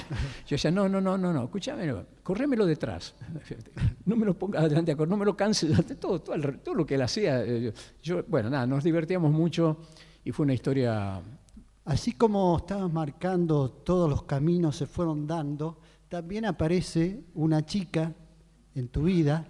[0.49, 1.93] decía, no, no, no, no, no, escúchame,
[2.23, 3.15] corrémelo detrás.
[4.05, 7.03] No me lo pongas adelante, no me lo canses, todo, todo, todo lo que él
[7.03, 7.43] hacía.
[7.43, 9.79] Eh, yo, bueno, nada, nos divertíamos mucho
[10.25, 11.21] y fue una historia...
[11.85, 18.13] Así como estabas marcando todos los caminos se fueron dando, también aparece una chica
[18.75, 19.47] en tu vida,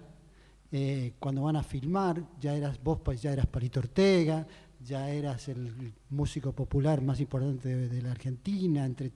[0.71, 4.45] eh, cuando van a filmar, ya eras vos, pues ya eras Parito Ortega,
[4.87, 8.85] ya eras el músico popular más importante de, la Argentina.
[8.85, 9.11] Entre,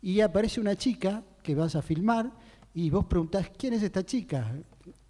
[0.00, 2.30] y aparece una chica que vas a filmar
[2.72, 4.52] y vos preguntás, ¿quién es esta chica?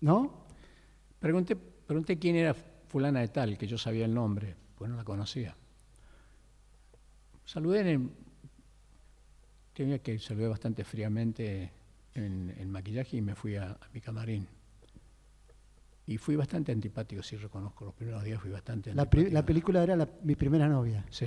[0.00, 0.46] ¿No?
[1.20, 5.04] Pregunté, pregunté quién era fulana de tal, que yo sabía el nombre, pues no la
[5.04, 5.54] conocía.
[7.44, 8.12] Saludé en
[9.74, 11.72] tenía que saludé bastante fríamente
[12.14, 14.46] en maquillaje y me fui a mi camarín.
[16.06, 19.32] Y fui bastante antipático, sí reconozco, los primeros días fui bastante antipático.
[19.32, 21.04] La, película era mi primera novia.
[21.08, 21.26] Sí.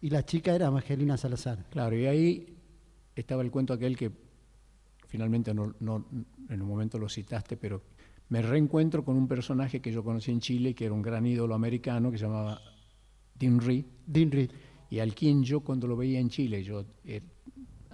[0.00, 1.64] Y la chica era Angelina Salazar.
[1.68, 2.56] Claro, y ahí
[3.14, 4.12] estaba el cuento aquel que
[5.08, 5.74] finalmente no,
[6.48, 7.82] en un momento lo citaste, pero
[8.28, 11.54] me reencuentro con un personaje que yo conocí en Chile, que era un gran ídolo
[11.54, 12.60] americano, que se llamaba
[13.34, 13.84] Dean Reed.
[14.06, 14.50] Dean Reed.
[14.90, 17.20] Y al quien yo cuando lo veía en Chile, yo eh,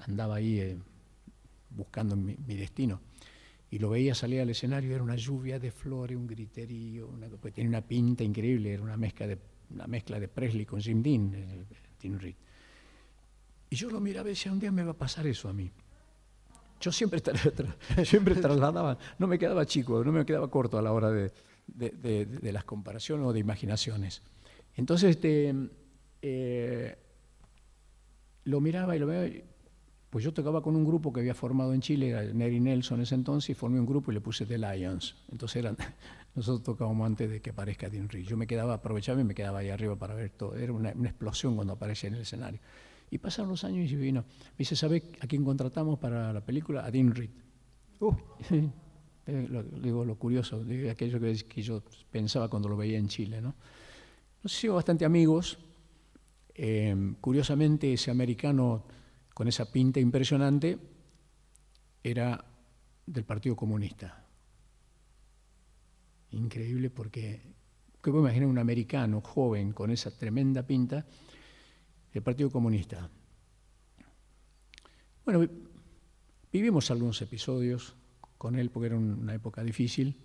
[0.07, 0.79] andaba ahí eh,
[1.71, 3.01] buscando mi destino
[3.71, 7.53] y lo veía salir al escenario, era una lluvia de flores, un griterío, una, pues
[7.53, 9.39] tenía una pinta increíble, era una mezcla de,
[9.71, 12.35] una mezcla de Presley con Jim Dean, eh, Reed.
[13.71, 15.71] Y yo lo miraba y decía, un día me va a pasar eso a mí.
[16.81, 17.21] Yo siempre,
[18.05, 21.33] siempre trasladaba, no me quedaba chico, no me quedaba corto a la hora de,
[21.67, 24.23] de, las comparaciones o de imaginaciones.
[24.77, 25.55] Entonces, este,
[26.23, 26.97] eh,
[28.45, 29.43] lo miraba y lo veía
[30.11, 33.03] pues yo tocaba con un grupo que había formado en Chile, era Neri Nelson en
[33.03, 35.15] ese entonces, y formé un grupo y le puse The Lions.
[35.31, 35.77] Entonces eran,
[36.35, 38.25] nosotros tocábamos antes de que aparezca Dean Reed.
[38.25, 40.57] Yo me quedaba, aprovechaba y me quedaba ahí arriba para ver todo.
[40.57, 42.61] Era una, explosión cuando aparecía en el escenario.
[43.11, 44.23] Y pasaron los años y vino.
[44.23, 46.87] Me dice, ¿sabes a quién contratamos para la película?
[46.87, 47.31] A Dean Reed.
[48.01, 48.15] Uh.
[49.83, 53.43] digo, lo curioso, digo, aquello que, que, yo pensaba cuando lo veía en Chile.
[53.43, 53.55] ¿no?
[54.43, 55.59] Nos hicimos bastante amigos.
[56.55, 58.85] Eh, curiosamente, ese americano
[59.39, 60.77] con esa pinta impresionante,
[62.03, 62.45] era
[63.07, 64.27] del Partido Comunista.
[66.33, 67.41] Increíble porque,
[68.03, 71.07] ¿qué puedo imaginar un americano joven con esa tremenda pinta
[72.13, 73.09] del Partido Comunista?
[75.25, 75.49] Bueno,
[76.51, 77.95] vivimos algunos episodios
[78.39, 80.17] con él porque era una época difícil.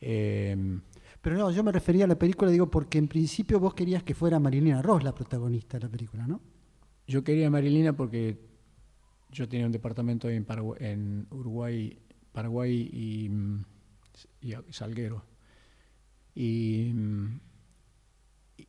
[0.00, 0.78] Eh,
[1.20, 4.14] Pero no, yo me refería a la película, digo, porque en principio vos querías que
[4.14, 6.40] fuera Marilina Ross la protagonista de la película, ¿no?
[7.06, 8.36] Yo quería a Marilina porque
[9.30, 10.46] yo tenía un departamento en,
[10.80, 11.98] en Uruguay,
[12.32, 13.30] Paraguay y,
[14.40, 15.24] y Salguero.
[16.34, 16.92] Y,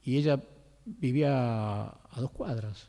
[0.04, 0.42] y, ella
[0.86, 2.88] vivía a dos cuadras,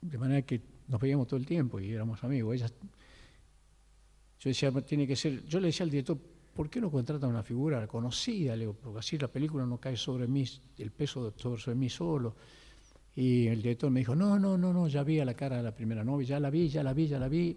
[0.00, 2.54] de manera que nos veíamos todo el tiempo y éramos amigos.
[2.54, 2.68] Ella,
[4.38, 6.18] yo decía, tiene que ser, yo le decía al director,
[6.54, 8.54] ¿por qué no contrata una figura conocida?
[8.54, 10.44] Le digo, porque así la película no cae sobre mí,
[10.78, 12.36] el peso sobre mí solo.
[13.16, 15.62] Y el director me dijo, no, no, no, no, ya vi a la cara de
[15.62, 17.56] la primera novia, ya la vi, ya la vi, ya la vi,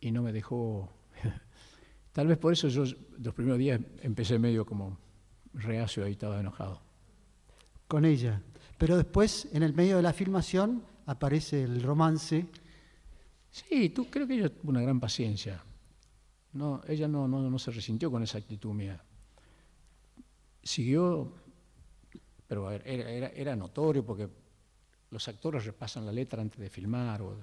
[0.00, 0.88] y no me dejó.
[2.12, 2.84] Tal vez por eso yo
[3.18, 4.96] los primeros días empecé medio como
[5.54, 6.80] reacio y estaba enojado.
[7.88, 8.40] Con ella.
[8.78, 12.46] Pero después, en el medio de la filmación, aparece el romance.
[13.50, 15.64] Sí, tú creo que ella tuvo una gran paciencia.
[16.52, 19.02] No, ella no, no, no se resintió con esa actitud mía.
[20.62, 21.34] Siguió,
[22.46, 24.41] pero era, era, era notorio porque
[25.12, 27.20] los actores repasan la letra antes de filmar.
[27.22, 27.36] O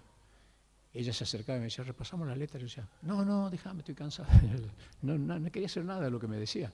[0.92, 2.58] ella se acercaba y me decía, repasamos la letra.
[2.58, 4.28] Y yo decía, no, no, déjame, estoy cansado.
[5.02, 6.74] No, no, quería hacer nada de lo que me decía.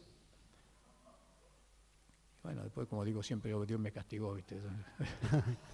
[2.41, 4.59] bueno, después como digo siempre, Dios me castigó, ¿viste?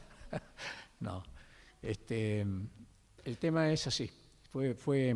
[0.99, 1.23] no,
[1.81, 4.09] este, el tema es así,
[4.51, 5.15] fue, fue,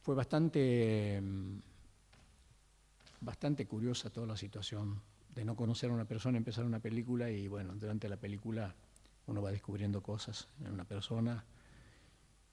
[0.00, 1.20] fue bastante,
[3.20, 5.02] bastante curiosa toda la situación
[5.34, 8.74] de no conocer a una persona, empezar una película y bueno, durante la película
[9.26, 11.44] uno va descubriendo cosas en una persona.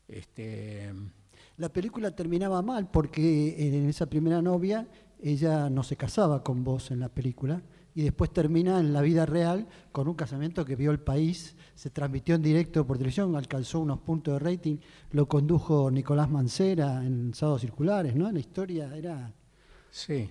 [0.08, 0.94] Este,
[1.58, 4.88] la película terminaba mal porque en esa primera novia
[5.20, 7.62] ella no se casaba con vos en la película
[7.95, 11.90] y después termina en la vida real con un casamiento que vio el país, se
[11.90, 14.78] transmitió en directo por televisión, alcanzó unos puntos de rating,
[15.12, 18.32] lo condujo Nicolás Mancera en Sábados Circulares, ¿no?
[18.32, 19.34] La historia era...
[19.90, 20.30] Sí.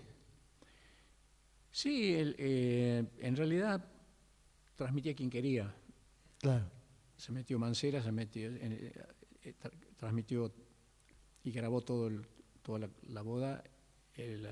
[1.76, 3.84] Sí, eh, en realidad
[4.76, 5.74] transmitía quien quería.
[6.38, 6.64] Claro.
[7.18, 8.94] Se metió Mancera, se metió, eh,
[9.42, 9.54] eh,
[9.98, 10.54] transmitió
[11.44, 12.10] y grabó todo
[12.62, 13.62] toda la, boda,
[14.14, 14.46] el,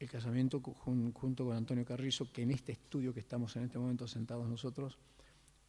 [0.00, 4.08] el casamiento junto con Antonio Carrizo, que en este estudio que estamos en este momento
[4.08, 4.98] sentados nosotros,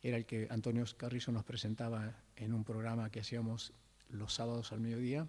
[0.01, 3.71] era el que Antonio Carrizo nos presentaba en un programa que hacíamos
[4.09, 5.27] los sábados al mediodía,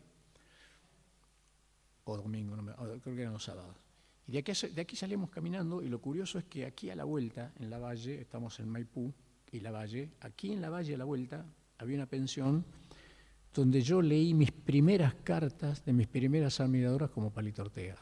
[2.06, 2.56] o domingo,
[3.02, 3.76] creo que eran los sábados.
[4.26, 7.04] Y de aquí, de aquí salimos caminando y lo curioso es que aquí a la
[7.04, 9.12] vuelta, en la valle, estamos en Maipú
[9.52, 11.44] y la valle, aquí en la valle a la vuelta
[11.78, 12.64] había una pensión
[13.54, 17.96] donde yo leí mis primeras cartas de mis primeras admiradoras como Palito Ortega.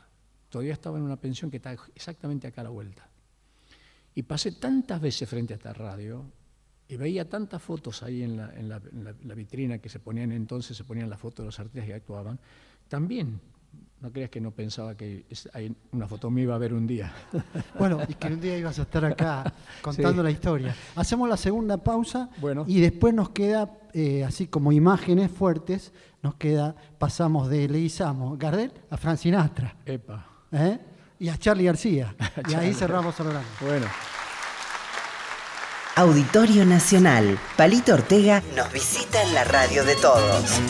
[0.49, 3.09] Todavía estaba en una pensión que está exactamente acá a la vuelta.
[4.15, 6.25] Y pasé tantas veces frente a esta radio
[6.89, 8.79] y veía tantas fotos ahí en la,
[9.35, 12.39] vitrina que se ponían entonces, se ponían las fotos de los artistas que actuaban.
[12.89, 13.41] También
[14.05, 15.25] no creas que no pensaba que
[15.55, 17.11] hay una foto mía iba a ver un día.
[17.79, 19.51] Bueno, y que un día ibas a estar acá
[19.83, 20.77] contando la historia.
[20.95, 22.29] Hacemos la segunda pausa
[22.67, 28.73] y después nos queda, eh, así como imágenes fuertes, nos queda, pasamos de Leizamo Gardel
[28.91, 29.75] a Fran Sinatra.
[29.87, 30.27] Epa.
[30.53, 30.79] ¿Eh?
[31.19, 32.15] Y a Charlie García.
[32.51, 33.49] y ahí cerramos el programa.
[33.63, 33.87] Bueno.
[35.97, 37.39] Auditorio Nacional.
[37.57, 40.61] Palito Ortega nos visita en la radio de todos.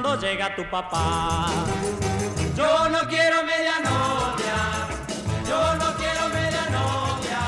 [0.00, 1.46] Cuando llega tu papá.
[2.56, 4.56] Yo no quiero media novia,
[5.48, 7.40] yo no quiero media novia,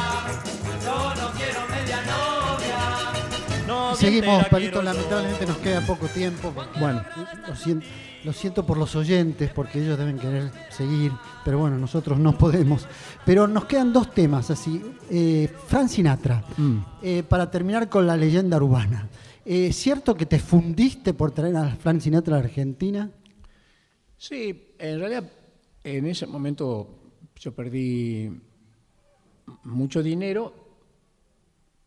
[0.85, 3.95] yo no quiero media novia.
[3.97, 6.53] Seguimos, Palito, lamentablemente nos queda poco tiempo.
[6.79, 7.03] Bueno,
[7.47, 7.87] lo siento.
[8.23, 11.11] Lo siento por los oyentes, porque ellos deben querer seguir,
[11.43, 12.87] pero bueno, nosotros no podemos.
[13.25, 14.85] Pero nos quedan dos temas así.
[15.09, 16.77] Eh, Fran Sinatra, mm.
[17.01, 19.09] eh, para terminar con la leyenda urbana.
[19.45, 23.11] ¿Es cierto que te fundiste por traer a Fran Sinatra a Argentina?
[24.17, 25.31] Sí, en realidad
[25.83, 28.31] en ese momento yo perdí
[29.65, 30.53] mucho dinero,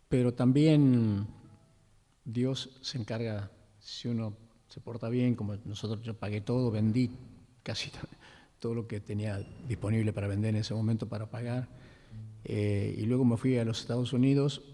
[0.10, 1.28] pero también
[2.26, 4.36] Dios se encarga, si uno
[4.68, 7.12] se porta bien, como nosotros yo pagué todo, vendí
[7.62, 7.92] casi
[8.60, 11.68] todo lo que tenía disponible para vender en ese momento para pagar.
[12.46, 14.73] Eh, y luego me fui a los Estados Unidos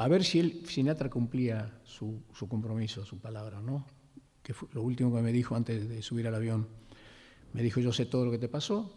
[0.00, 3.84] a ver si él, Sinatra cumplía su, compromiso, su palabra, ¿no?
[4.42, 6.68] Que fue lo último que me dijo antes de subir al avión.
[7.52, 8.90] Me dijo, yo sé todo lo que te pasó.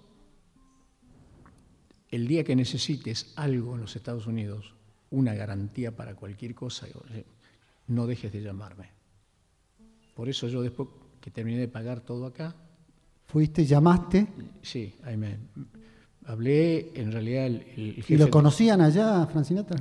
[2.09, 4.75] El día que necesites algo en los Estados Unidos,
[5.09, 6.87] una garantía para cualquier cosa,
[7.87, 8.89] no dejes de llamarme.
[10.15, 10.87] Por eso yo después
[11.19, 12.55] que terminé de pagar todo acá...
[13.25, 14.25] ¿Fuiste, llamaste?
[14.61, 15.37] Sí, ahí me...
[16.27, 18.13] Hablé, en realidad el, jefe...
[18.13, 19.75] ¿Y lo conocían allá, Francinata?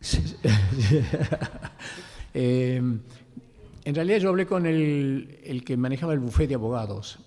[2.34, 7.18] eh, en realidad yo hablé con el, que manejaba el bufete de abogados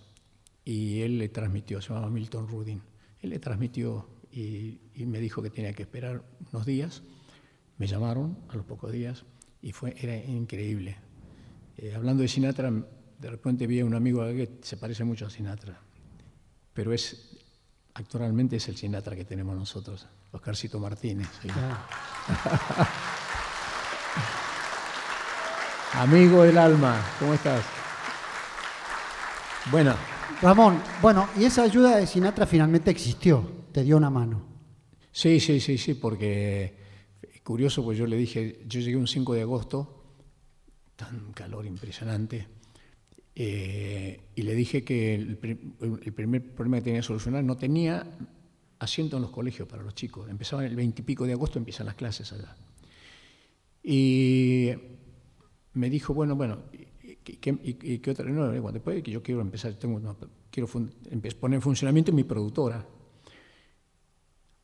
[0.64, 2.82] y él le transmitió, se llamaba Milton Rudin.
[3.22, 7.04] Él le transmitió y, y, me dijo que tenía que esperar unos días.
[7.78, 9.26] Me llamaron a los pocos días
[9.62, 10.98] y fue, era increíble.
[11.78, 15.30] Eh, hablando de Sinatra, de repente vi a un amigo que se parece mucho a
[15.30, 15.80] Sinatra,
[16.74, 17.38] pero es
[17.94, 21.28] actualmente es el Sinatra que tenemos nosotros, Oscarcito Martínez.
[25.94, 27.66] Amigo del alma, ¿cómo estás?
[29.70, 29.94] Bueno.
[30.42, 34.42] Ramón, bueno, y esa ayuda de Sinatra finalmente existió, te dio una mano.
[35.12, 36.76] Sí, sí, sí, sí, porque
[37.44, 40.04] curioso, pues yo le dije, yo llegué un 5 de agosto
[40.96, 42.48] tan calor impresionante.
[43.36, 48.06] Eh, y le dije que el, primer problema que tenía que solucionar no tenía
[48.82, 50.28] asiento en los colegios para los chicos.
[50.30, 52.56] Empezaban el 20 y pico de agosto, empiezan las clases allá.
[53.84, 54.72] Y
[55.74, 58.26] me dijo, bueno, bueno, ¿y qué, otra?
[58.26, 60.02] No, después que yo quiero empezar, tengo,
[60.50, 62.86] quiero poner en funcionamiento mi productora.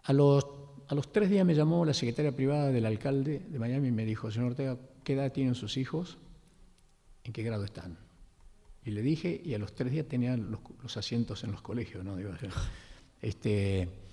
[0.04, 0.46] A los,
[0.88, 4.06] a los tres días me llamó la secretaria privada del alcalde de Miami y me
[4.06, 6.18] dijo, señor Ortega, ¿qué edad tienen sus hijos?
[7.24, 8.00] ¿En qué grado están?
[8.84, 12.04] Y le dije, y a los tres días tenían los, los asientos en los colegios,
[12.04, 12.16] ¿no?
[12.16, 12.32] Digo,
[13.22, 14.07] este,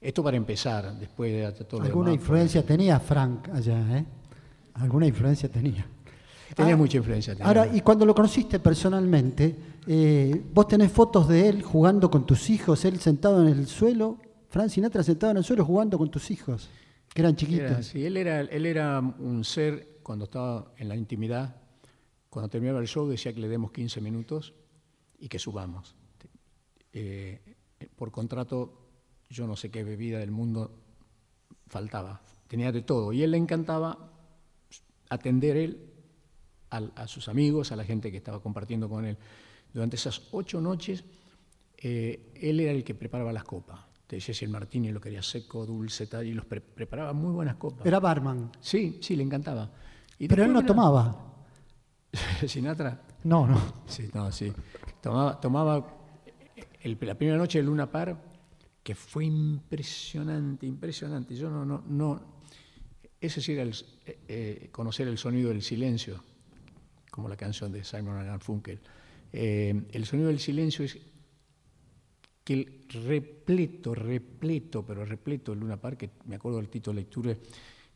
[0.00, 4.04] esto para empezar, después de todo lo Alguna demás, influencia tenía Frank allá, ¿eh?
[4.74, 5.86] Alguna influencia tenía.
[6.54, 7.34] Tenía Ah, mucha influencia.
[7.34, 7.46] tenía.
[7.46, 9.54] Ahora, y cuando lo conociste personalmente,
[9.86, 14.18] eh, vos tenés fotos de él jugando con tus hijos, él sentado en el suelo,
[14.48, 16.70] Frank Sinatra sentado en el suelo jugando con tus hijos,
[17.12, 17.64] que eran chiquitos.
[17.70, 21.56] Era así, él, era, él era un ser, cuando estaba en la intimidad,
[22.30, 24.54] cuando terminaba el show decía que le demos 15 minutos
[25.18, 25.94] y que subamos.
[26.92, 27.40] Eh,
[27.96, 28.87] por contrato,
[29.30, 30.70] yo no sé qué bebida del mundo
[31.66, 33.12] faltaba, tenía de todo.
[33.12, 33.98] Y él le encantaba
[35.10, 35.84] atender él
[36.70, 39.16] a, sus amigos, a la gente que estaba compartiendo con él.
[39.72, 41.04] Durante esas ocho noches,
[41.78, 43.80] eh, él era el que preparaba las copas.
[44.06, 47.32] Te decía si el martini lo quería seco, dulce, tal, y los pre- preparaba muy
[47.32, 47.86] buenas copas.
[47.86, 49.70] Era barman, sí, sí, le encantaba.
[50.18, 51.24] Y pero él no tomaba.
[52.46, 53.60] Sinatra, No, no.
[53.86, 54.52] sí, no, sí.
[55.02, 55.86] Tomaba, tomaba
[56.80, 58.16] el- la primera noche de Luna Par,
[58.88, 61.36] que fue impresionante, impresionante.
[61.36, 62.22] Yo no, no, no.
[63.20, 63.74] Ese sí era el,
[64.06, 66.24] eh, eh, conocer el sonido del silencio,
[67.10, 68.80] como la canción de Simon Garfunkel.
[69.30, 70.96] Eh, el sonido del silencio es
[72.42, 77.02] que el repleto, repleto, pero repleto el Luna Park, que me acuerdo del título de
[77.02, 77.36] lectura,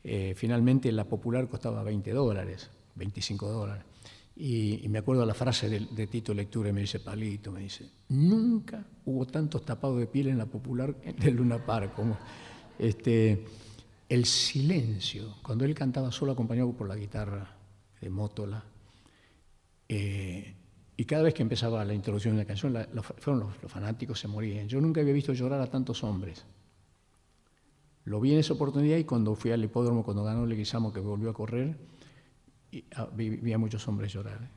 [0.04, 3.91] eh, finalmente la popular costaba 20 dólares, 25 dólares.
[4.34, 7.88] Y, y me acuerdo la frase de, de Tito Lectura, me dice, Palito, me dice,
[8.08, 12.16] nunca hubo tantos tapados de piel en la popular del Luna Park como
[12.78, 13.44] este,
[14.08, 17.54] el silencio, cuando él cantaba solo acompañado por la guitarra
[18.00, 18.64] de Mótola,
[19.88, 20.54] eh,
[20.96, 23.70] y cada vez que empezaba la introducción de la canción, la- los, fueron los, los
[23.70, 24.68] fanáticos se morían.
[24.68, 26.44] Yo nunca había visto llorar a tantos hombres.
[28.04, 31.30] Lo vi en esa oportunidad y cuando fui al hipódromo, cuando ganó Leguizamo, que volvió
[31.30, 31.76] a correr,
[32.72, 34.50] y, ah, vi, a muchos hombres llorar.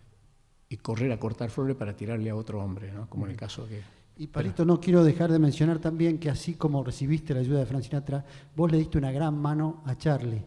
[0.70, 3.08] Y correr a cortar flores para tirarle a otro hombre, ¿no?
[3.08, 3.82] como en el caso que...
[4.18, 7.66] Y Palito, no quiero dejar de mencionar también que así como recibiste la ayuda de
[7.66, 8.26] Frank Sinatra,
[8.56, 10.42] vos le diste una gran mano a Charlie.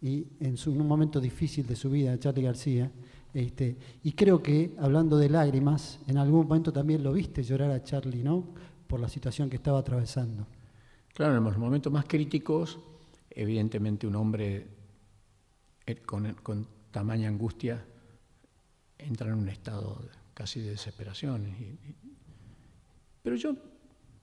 [0.00, 2.90] Y en, su- en un momento difícil de su vida, a Charlie García.
[3.34, 7.84] Este, y creo que, hablando de lágrimas, en algún momento también lo viste llorar a
[7.84, 8.44] Charlie, ¿no?
[8.86, 10.46] Por la situación que estaba atravesando.
[11.14, 12.78] Claro, en los momentos más críticos,
[13.30, 14.66] evidentemente un hombre
[15.86, 17.84] eh, con, con tamaña angustia
[18.98, 20.00] entra en un estado
[20.34, 21.56] casi de desesperación.
[23.22, 23.56] pero yo,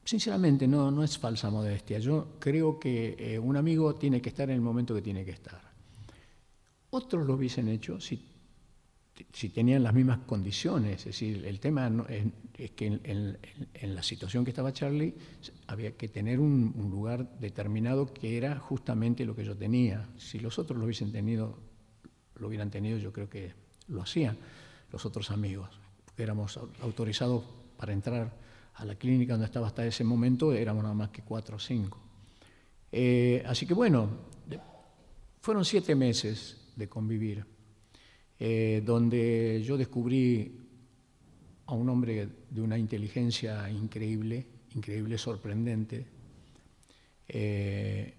[0.04, 2.00] sinceramente, no, no es falsa modestia.
[2.00, 5.32] Yo creo que eh, un amigo tiene que estar en el momento que tiene que
[5.32, 5.62] estar.
[6.92, 8.26] Otros lo hubiesen hecho si,
[9.32, 11.00] si tenían las mismas condiciones.
[11.00, 15.16] Es decir, el tema es, que en, la situación que estaba Charlie
[15.68, 20.10] había que tener un lugar determinado que era justamente lo que yo tenía.
[20.18, 21.69] Si los otros lo hubiesen tenido,
[22.40, 23.54] lo hubieran tenido, yo creo que
[23.88, 24.38] lo hacían
[24.92, 25.70] los otros amigos.
[26.18, 27.44] Éramos au- autorizados
[27.78, 28.32] para entrar
[28.76, 31.98] a la clínica donde estaba hasta ese momento, éramos nada más que cuatro o cinco.
[32.92, 34.10] Eh, así que bueno,
[35.42, 37.46] fueron siete meses de convivir,
[38.40, 40.58] eh, donde yo descubrí
[41.66, 44.46] a un hombre de una inteligencia increíble,
[44.76, 46.06] increíble, sorprendente,
[47.28, 48.14] eh,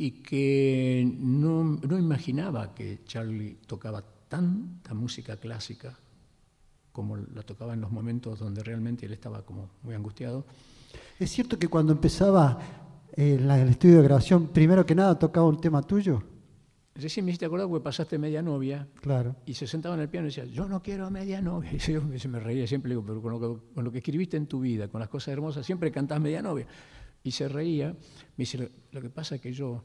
[0.00, 5.98] y que no, no imaginaba que Charlie tocaba tanta música clásica
[6.92, 10.46] como la tocaba en los momentos donde realmente él estaba como muy angustiado.
[11.18, 12.58] ¿Es cierto que cuando empezaba
[13.12, 16.22] eh, el estudio de grabación, primero que nada tocaba un tema tuyo?
[16.94, 19.36] Recién me hiciste acordar porque pasaste media novia Claro.
[19.46, 21.70] y se sentaba en el piano y decía, yo no quiero media novia.
[21.74, 24.46] Y yo me reía siempre, digo, pero con lo, que, con lo que escribiste en
[24.46, 26.66] tu vida, con las cosas hermosas, siempre cantás media novia.
[27.28, 27.88] Y se reía.
[27.88, 27.96] Me
[28.44, 29.84] dice, lo, que pasa es que yo,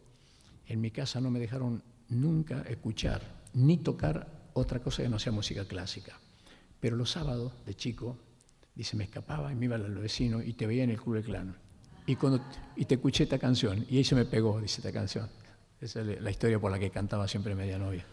[0.66, 3.22] en mi casa no me dejaron nunca escuchar
[3.54, 6.18] ni tocar otra cosa que no sea música clásica.
[6.80, 8.18] Pero los sábados, de chico,
[8.74, 11.26] dice, me escapaba y me iba al vecino y te veía en el Club del
[11.26, 11.58] Clan.
[12.08, 12.42] Y, cuando,
[12.78, 15.28] y te escuché esta canción, y ahí se me pegó, dice esta canción.
[15.82, 18.06] Esa es la historia por la que cantaba siempre media novia.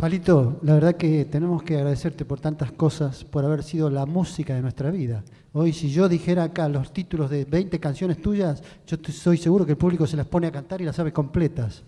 [0.00, 4.54] Palito, la verdad que tenemos que agradecerte por tantas cosas, por haber sido la música
[4.54, 5.22] de nuestra vida.
[5.52, 9.72] Hoy si yo dijera acá los títulos de 20 canciones tuyas, yo soy seguro que
[9.72, 11.82] el público se las pone a cantar y las sabe completas.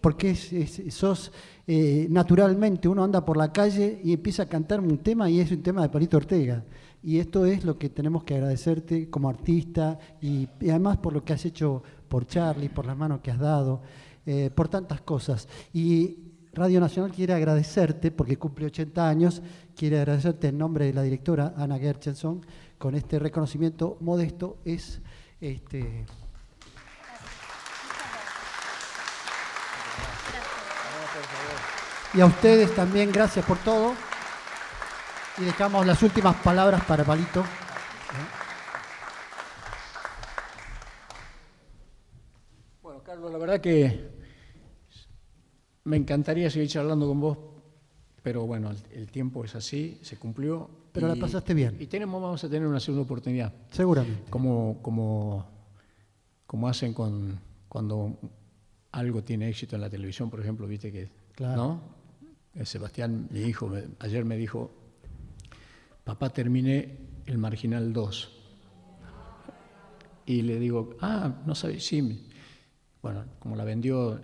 [0.00, 1.30] Porque sos,
[1.66, 5.52] eh, naturalmente, uno anda por la calle y empieza a cantar un tema y es
[5.52, 6.64] un tema de Palito Ortega.
[7.02, 11.22] Y esto es lo que tenemos que agradecerte como artista y, y además por lo
[11.22, 13.82] que has hecho por Charlie, por las manos que has dado,
[14.24, 15.48] eh, por tantas cosas.
[15.74, 19.42] Y Radio Nacional quiere agradecerte, porque cumple 80 años,
[19.74, 22.44] quiere agradecerte en nombre de la directora Ana Gerchenson
[22.76, 24.58] con este reconocimiento modesto.
[24.64, 25.00] Es
[25.40, 26.04] este,
[32.14, 33.94] Y a ustedes también, gracias por todo.
[35.38, 37.42] Y dejamos las últimas palabras para Palito.
[42.82, 44.11] Bueno, Carlos, la verdad que
[45.84, 47.38] me encantaría seguir charlando con vos,
[48.22, 50.70] pero bueno, el, el tiempo es así, se cumplió.
[50.92, 51.76] Pero la pasaste bien.
[51.80, 53.52] Y tenemos, vamos a tener una segunda oportunidad.
[53.70, 54.30] Seguramente.
[54.30, 55.46] Como, como,
[56.46, 58.18] como hacen con, cuando
[58.92, 61.08] algo tiene éxito en la televisión, por ejemplo, viste que.
[61.34, 61.56] Claro.
[61.56, 61.80] ¿no?
[62.54, 64.70] Eh, Sebastián, mi hijo, me- ayer me dijo:
[66.04, 68.38] Papá, terminé el Marginal 2.
[70.26, 72.28] Y le digo: Ah, no sabes, sí.
[73.02, 74.20] Bueno, como la vendió,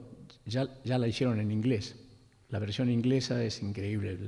[0.48, 1.96] ya, ya la hicieron en inglés.
[2.48, 4.18] La versión inglesa es increíble.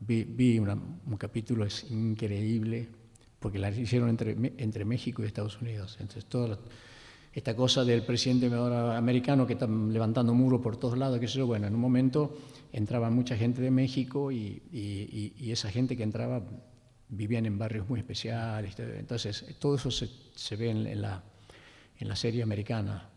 [0.00, 2.88] Vi, vi una- un capítulo, es increíble,
[3.40, 5.96] porque la hicieron entre, entre México y Estados Unidos.
[6.00, 6.58] Entonces, toda
[7.32, 11.46] esta cosa del presidente americano que está levantando muro por todos lados, qué sé yo,
[11.46, 12.38] bueno, en un momento
[12.72, 16.42] entraba mucha gente de México y, y- y- esa gente que entraba
[17.08, 18.78] vivían en barrios muy especiales.
[18.78, 21.22] Entonces, todo eso se, se ve en, en la,
[21.98, 23.10] en la serie americana.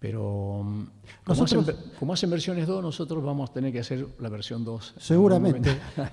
[0.00, 0.86] Pero mm,
[1.24, 4.64] como, hacen, ver- como hacen versiones 2, nosotros vamos a tener que hacer la versión
[4.64, 4.84] 2.
[4.86, 5.70] en algún Seguramente.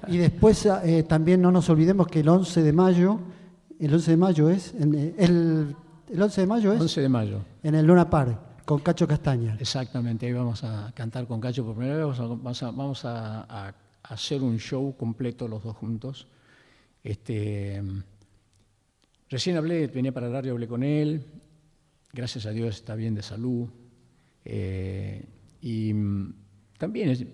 [0.08, 3.20] Y después eh, también no nos olvidemos que el 11 de mayo,
[3.80, 5.76] el 11 de mayo es, eh, el,
[6.12, 7.40] el 11 de mayo es 11 de mayo.
[7.62, 9.56] en el Luna Park, con Cacho Castaña.
[9.60, 14.42] Exactamente, ahí vamos a cantar con Cacho por primera vez, vamos a, vamos a- hacer
[14.44, 16.28] un show completo los dos juntos.
[17.04, 17.84] Este,
[19.30, 21.24] recién hablé, venía para el radio, hablé con él,
[22.16, 23.70] gracias a Dios está bien de salud.
[24.46, 25.26] eh,
[25.62, 26.34] y mm,
[26.78, 27.26] también es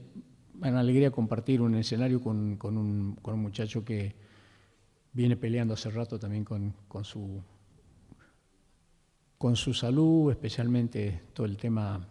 [0.56, 4.16] una alegría compartir un escenario con, un, con un muchacho que
[5.14, 7.44] viene peleando hace rato también con, con su
[9.38, 12.08] con su salud, especialmente todo el tema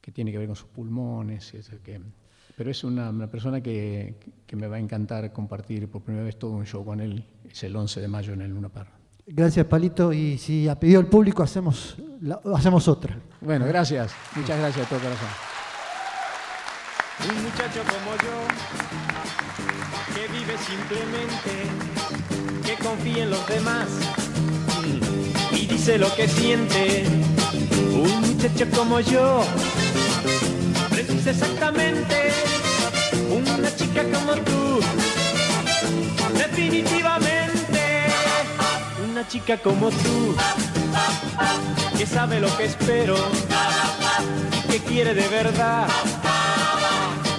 [0.00, 1.54] que tiene que ver con sus pulmones.
[2.56, 6.50] pero es una, persona que, que me va a encantar compartir por primera vez todo
[6.50, 7.24] un show con él.
[7.48, 9.01] Es el 11 de mayo en el Luna Park.
[9.34, 10.12] Gracias, Palito.
[10.12, 13.18] Y si ha pedido el público, hacemos, la- hacemos otra.
[13.40, 14.12] Bueno, gracias.
[14.36, 15.28] Muchas gracias de todo corazón.
[17.30, 18.36] Un muchacho como yo,
[20.14, 21.52] que vive simplemente,
[22.64, 23.86] que confía en los demás
[25.52, 27.04] y dice lo que siente.
[27.92, 29.42] Un muchacho como yo,
[30.90, 32.32] precisa exactamente
[33.30, 34.80] una chica como tú.
[39.22, 40.34] Una chica como tú,
[41.96, 43.14] que sabe lo que espero
[44.68, 45.86] que quiere de verdad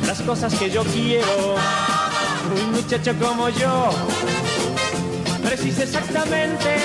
[0.08, 1.56] las cosas que yo quiero.
[2.56, 3.90] Un muchacho como yo
[5.44, 6.78] precisa exactamente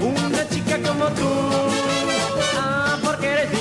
[0.00, 1.30] una chica como tú.
[2.58, 3.53] Ah, porque eres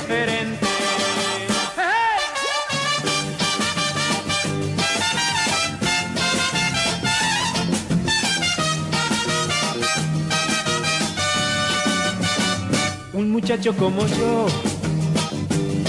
[13.23, 14.47] Un muchacho como yo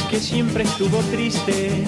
[0.09, 1.85] que siempre estuvo triste,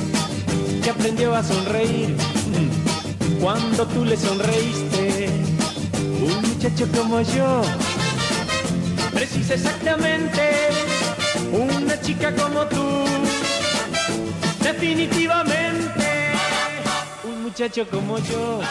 [0.83, 5.29] que aprendió a sonreír mm, cuando tú le sonreíste.
[6.21, 7.63] Un muchacho como yo
[9.15, 10.43] precisa exactamente
[11.53, 13.05] una chica como tú.
[14.65, 16.33] Definitivamente,
[17.23, 18.63] un muchacho como yo